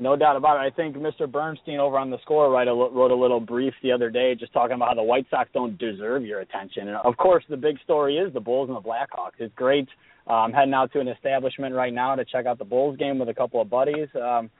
[0.00, 0.60] No doubt about it.
[0.60, 1.30] I think Mr.
[1.30, 4.76] Bernstein over on the score write wrote a little brief the other day just talking
[4.76, 6.86] about how the White Sox don't deserve your attention.
[6.86, 9.38] And of course, the big story is the Bulls and the Blackhawks.
[9.38, 9.88] It's great.
[10.28, 13.18] Uh, I'm heading out to an establishment right now to check out the Bulls game
[13.18, 14.08] with a couple of buddies.
[14.14, 14.50] Um,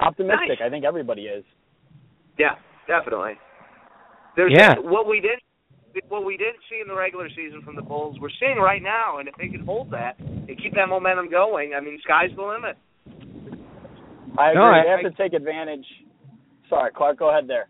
[0.00, 0.48] optimistic.
[0.48, 0.58] Nice.
[0.64, 1.44] I think everybody is.
[2.38, 2.54] Yeah,
[2.86, 3.32] definitely.
[4.36, 4.74] There's Yeah.
[4.78, 5.38] what we did
[6.08, 9.18] what we didn't see in the regular season from the Bulls, we're seeing right now,
[9.18, 12.42] and if they can hold that and keep that momentum going, I mean, sky's the
[12.42, 12.76] limit.
[14.36, 14.60] I agree.
[14.60, 15.86] No, I- they have to take advantage.
[16.68, 17.18] Sorry, Clark.
[17.18, 17.68] Go ahead there.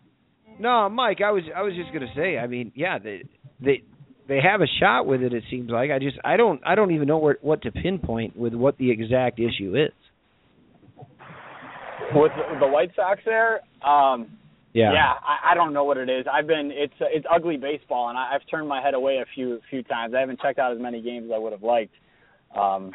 [0.58, 2.38] No, Mike, I was I was just gonna say.
[2.38, 3.24] I mean, yeah, they
[3.60, 3.82] they
[4.28, 5.32] they have a shot with it.
[5.32, 8.36] It seems like I just I don't I don't even know where what to pinpoint
[8.36, 9.92] with what the exact issue is.
[12.14, 13.60] with the, White Sox there.
[13.86, 14.38] Um,
[14.72, 14.92] Yeah.
[14.92, 16.26] Yeah, I, I don't know what it is.
[16.32, 19.60] I've been it's it's ugly baseball, and I, I've turned my head away a few
[19.70, 20.14] few times.
[20.16, 21.94] I haven't checked out as many games as I would have liked.
[22.56, 22.92] Um,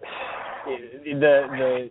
[0.66, 1.88] the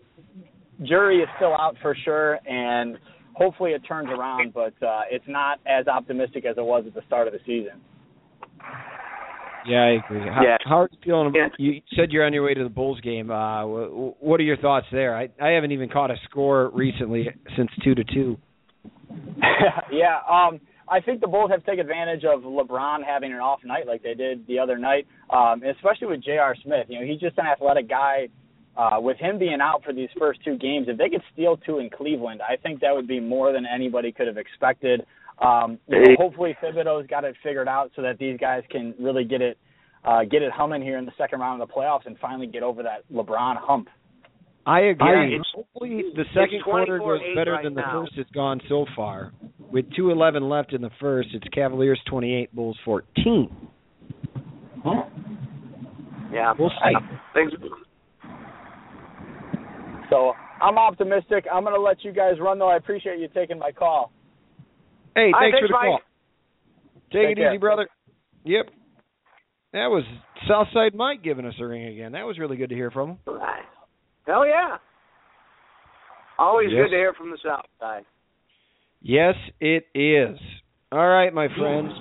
[0.79, 2.97] the jury is still out for sure, and
[3.33, 4.53] hopefully it turns around.
[4.53, 7.81] But uh, it's not as optimistic as it was at the start of the season.
[9.67, 10.19] Yeah, I agree.
[10.21, 10.57] How, Yeah.
[10.65, 11.27] how are you feeling?
[11.27, 13.31] About, you said you're on your way to the Bulls game.
[13.31, 15.15] Uh, wh- what are your thoughts there?
[15.15, 18.37] I I haven't even caught a score recently since two to two.
[19.91, 20.59] yeah, um,
[20.89, 24.13] I think the Bulls have taken advantage of LeBron having an off night like they
[24.13, 26.55] did the other night, um, especially with J.R.
[26.63, 26.87] Smith.
[26.89, 28.27] You know, he's just an athletic guy.
[28.75, 31.77] Uh, with him being out for these first two games, if they could steal two
[31.77, 35.05] in Cleveland, I think that would be more than anybody could have expected.
[35.41, 39.23] Um, you know, hopefully Thibodeau's got it figured out so that these guys can really
[39.23, 39.57] get it
[40.05, 42.61] uh, get it humming here in the second round of the playoffs and finally get
[42.61, 43.87] over that LeBron hump.
[44.65, 45.35] I agree.
[45.35, 48.01] it's- Hopefully, the second quarter 24-8 goes better right than the now.
[48.03, 49.33] first it's gone so far.
[49.71, 53.49] With two eleven left in the first, it's Cavaliers twenty eight, Bulls fourteen.
[54.85, 55.03] Huh.
[56.31, 56.53] Yeah.
[56.57, 56.95] We'll see.
[57.33, 57.53] Thanks.
[60.09, 61.45] So I'm optimistic.
[61.51, 62.69] I'm going to let you guys run though.
[62.69, 64.11] I appreciate you taking my call.
[65.15, 65.81] Hey, All right, thanks for the Mike.
[65.85, 65.99] call.
[67.11, 67.51] Take, Take it care.
[67.53, 67.87] easy, brother.
[68.45, 68.65] Yep.
[69.73, 70.03] That was
[70.47, 72.11] Southside Mike giving us a ring again.
[72.13, 73.17] That was really good to hear from him.
[74.25, 74.77] hell yeah.
[76.37, 76.83] Always Yes.
[76.85, 78.05] good to hear from the South Side.
[79.01, 80.39] Yes, it is.
[80.91, 81.91] All right, my friends.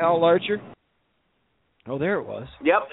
[0.00, 0.60] Al Larcher.
[1.86, 2.46] Oh, there it was.
[2.62, 2.88] Yep.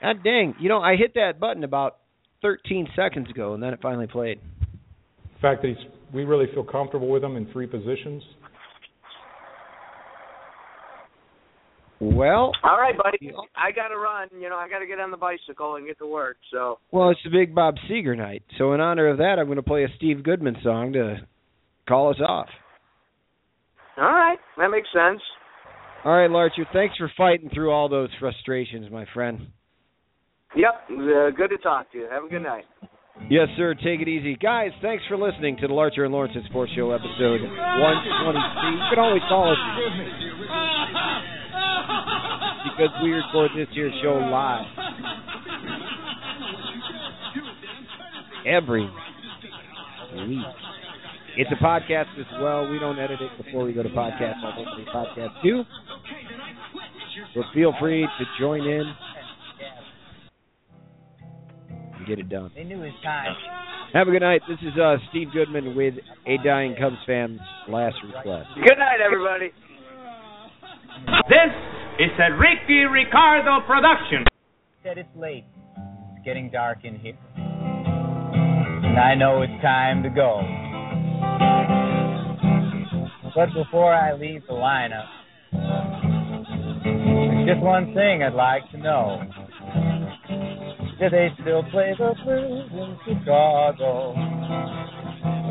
[0.00, 0.54] God dang.
[0.60, 1.96] You know, I hit that button about
[2.42, 4.40] 13 seconds ago, and then it finally played.
[4.60, 8.22] The fact that he's, we really feel comfortable with him in three positions.
[12.00, 13.32] Well, All right, buddy.
[13.56, 14.28] I got to run.
[14.40, 16.36] You know, I got to get on the bicycle and get to work.
[16.52, 18.42] So, well, it's the Big Bob Seger night.
[18.56, 21.16] So, in honor of that, I'm going to play a Steve Goodman song to
[21.88, 22.48] call us off.
[23.96, 25.20] all right, that makes sense.
[26.04, 29.48] All right, Larcher, thanks for fighting through all those frustrations, my friend.
[30.54, 30.74] Yep.
[30.90, 32.08] Uh, good to talk to you.
[32.10, 32.64] Have a good night.
[33.28, 33.74] Yes, sir.
[33.74, 34.36] Take it easy.
[34.36, 38.70] Guys, thanks for listening to the Larcher and Lorensen Sports Show episode 123.
[38.70, 39.58] You can always call us
[42.64, 44.66] because we record this here show live
[48.46, 48.88] every
[50.26, 50.46] week.
[51.36, 52.68] It's a podcast as well.
[52.68, 54.42] We don't edit it before we go to podcast.
[54.42, 55.62] I think the podcast do.
[57.34, 58.92] So feel free to join in
[61.96, 62.50] and get it done.
[62.56, 63.34] They knew his time.
[63.94, 64.42] Have a good night.
[64.48, 65.94] This is uh, Steve Goodman with
[66.26, 68.48] a dying Cubs fan's last request.
[68.56, 69.52] Good night, everybody.
[71.28, 71.54] This
[71.98, 74.24] is a Ricky Ricardo production.
[74.84, 75.44] Said it's late.
[76.14, 77.18] It's getting dark in here.
[77.34, 80.40] And I know it's time to go.
[83.34, 85.08] But before I leave the lineup,
[86.84, 89.20] there's just one thing I'd like to know.
[91.00, 94.14] Do they still play the blues in Chicago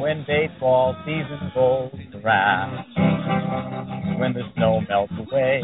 [0.01, 1.91] when baseball season rolls
[2.23, 2.85] around?
[4.19, 5.61] When the snow melts away,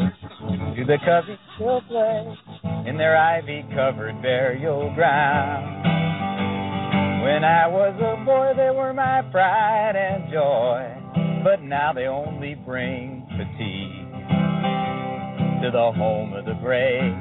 [0.76, 2.36] do the Cubbies still play
[2.88, 5.84] in their ivy-covered burial ground?
[7.22, 12.54] When I was a boy, they were my pride and joy, but now they only
[12.54, 14.04] bring fatigue
[15.62, 17.14] to the home of the brave,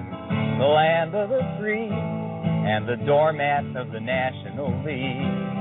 [0.59, 5.53] the land of the free, and the doormat of the National League.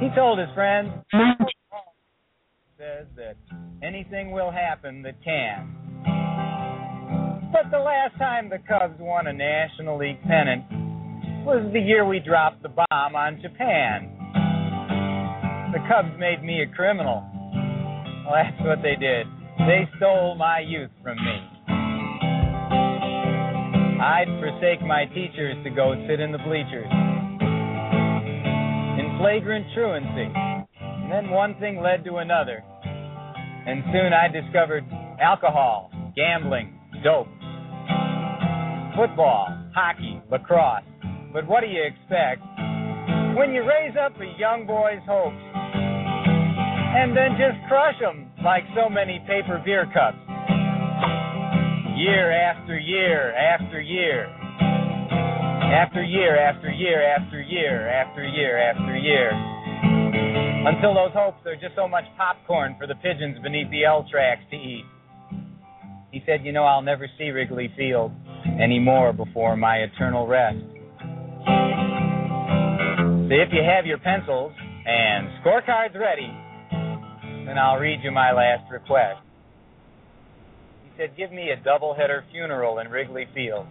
[0.00, 0.90] He told his friends,
[3.90, 5.66] anything will happen that can.
[7.52, 10.62] But the last time the Cubs won a National League pennant
[11.44, 14.14] was the year we dropped the bomb on Japan.
[15.72, 17.26] The Cubs made me a criminal.
[18.24, 19.26] Well, that's what they did.
[19.66, 21.50] They stole my youth from me.
[23.98, 26.86] I'd forsake my teachers to go sit in the bleachers
[29.00, 30.30] in flagrant truancy.
[30.80, 32.62] And then one thing led to another.
[33.66, 34.84] And soon I discovered
[35.20, 36.72] alcohol, gambling,
[37.04, 37.28] dope,
[38.96, 40.82] football, hockey, lacrosse.
[41.32, 42.42] But what do you expect
[43.36, 48.88] when you raise up a young boy's hopes and then just crush them like so
[48.88, 50.18] many paper beer cups?
[51.96, 54.26] Year after year after year.
[55.70, 59.30] After year after year after year after year after year.
[60.60, 60.74] Mm.
[60.74, 64.42] Until those hopes are just so much popcorn for the pigeons beneath the L tracks
[64.50, 64.84] to eat.
[66.12, 68.12] He said, You know, I'll never see Wrigley Field
[68.60, 70.58] anymore before my eternal rest.
[73.28, 74.52] So if you have your pencils
[74.86, 76.30] and scorecards ready,
[77.46, 79.20] then I'll read you my last request.
[80.84, 83.66] He said, Give me a doubleheader funeral in Wrigley Field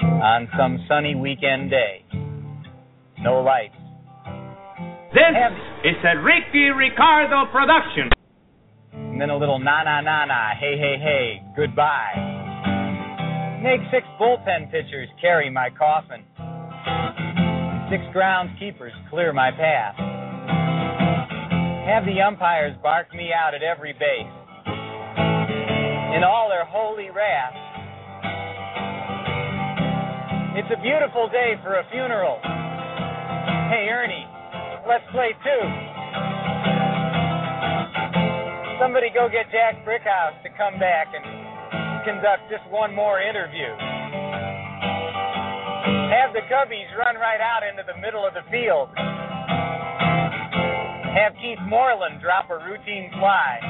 [0.00, 2.04] on some sunny weekend day.
[3.20, 3.81] No lights.
[5.12, 8.08] This is a Ricky Ricardo production.
[8.94, 12.16] And then a little na na na na, hey hey hey, goodbye.
[13.62, 16.24] Make six bullpen pitchers carry my coffin.
[17.92, 19.96] Six groundskeepers clear my path.
[21.84, 24.32] Have the umpires bark me out at every base.
[26.16, 27.52] In all their holy wrath.
[30.56, 32.40] It's a beautiful day for a funeral.
[33.68, 34.31] Hey, Ernie,
[34.86, 35.62] let's play two.
[38.80, 41.24] Somebody go get Jack Brickhouse to come back and
[42.04, 43.70] conduct just one more interview.
[46.10, 48.88] Have the Cubbies run right out into the middle of the field.
[51.14, 53.60] Have Keith Moreland drop a routine fly.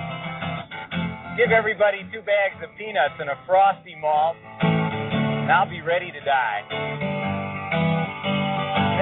[1.37, 6.21] Give everybody two bags of peanuts and a frosty malt, and I'll be ready to
[6.21, 7.12] die.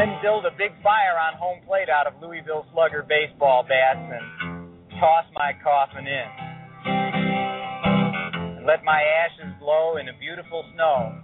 [0.00, 4.72] Then build a big fire on home plate out of Louisville Slugger baseball bats and
[4.98, 6.28] toss my coffin in.
[8.56, 11.20] And let my ashes blow in a beautiful snow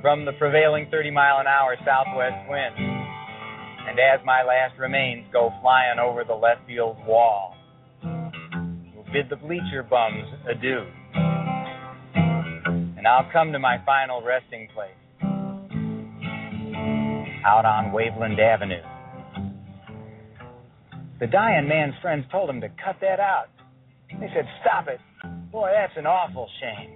[0.00, 2.78] from the prevailing 30 mile an hour southwest wind.
[2.78, 7.56] And as my last remains go flying over the left field wall,
[8.04, 10.86] we'll bid the bleacher bums adieu.
[12.14, 14.94] And I'll come to my final resting place
[17.44, 18.82] out on Waveland Avenue.
[21.20, 23.46] The dying man's friends told him to cut that out.
[24.08, 25.00] They said, Stop it.
[25.52, 26.90] Boy, that's an awful shame.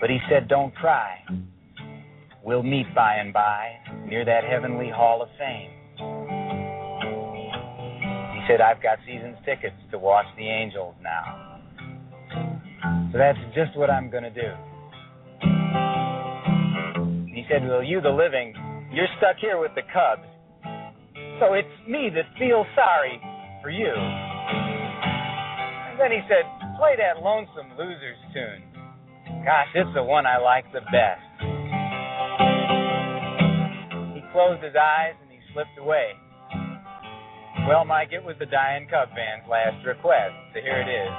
[0.00, 1.18] But he said, Don't cry.
[2.42, 3.76] We'll meet by and by
[4.06, 5.70] near that heavenly hall of fame.
[8.34, 11.60] He said, I've got season's tickets to watch the Angels now.
[13.12, 14.69] So that's just what I'm going to do.
[17.40, 18.52] He said, Well, you, the living,
[18.92, 20.28] you're stuck here with the Cubs.
[21.40, 23.16] So it's me that feels sorry
[23.64, 23.88] for you.
[23.88, 26.44] And then he said,
[26.76, 28.60] Play that Lonesome Losers tune.
[29.40, 31.24] Gosh, it's the one I like the best.
[34.12, 36.12] He closed his eyes and he slipped away.
[37.66, 41.12] Well, Mike, it was the dying Cub band's last request, so here it is.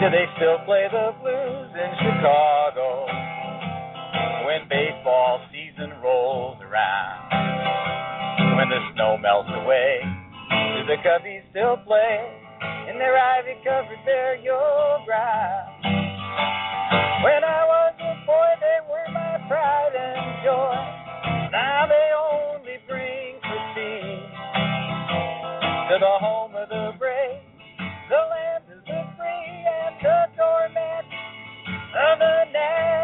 [0.00, 3.43] Do they still play the blues in Chicago
[4.46, 7.30] when baseball season rolls around?
[8.56, 12.22] When the snow melts away, do the Cubbies still play
[12.88, 15.84] in their ivy-covered burial ground?
[17.24, 20.76] When I was a boy, they were my pride and joy.
[21.50, 24.30] Now they only bring fatigue
[25.88, 27.40] to the home of the brave,
[28.10, 31.04] the land of the free, and the doormat
[31.94, 33.03] of the National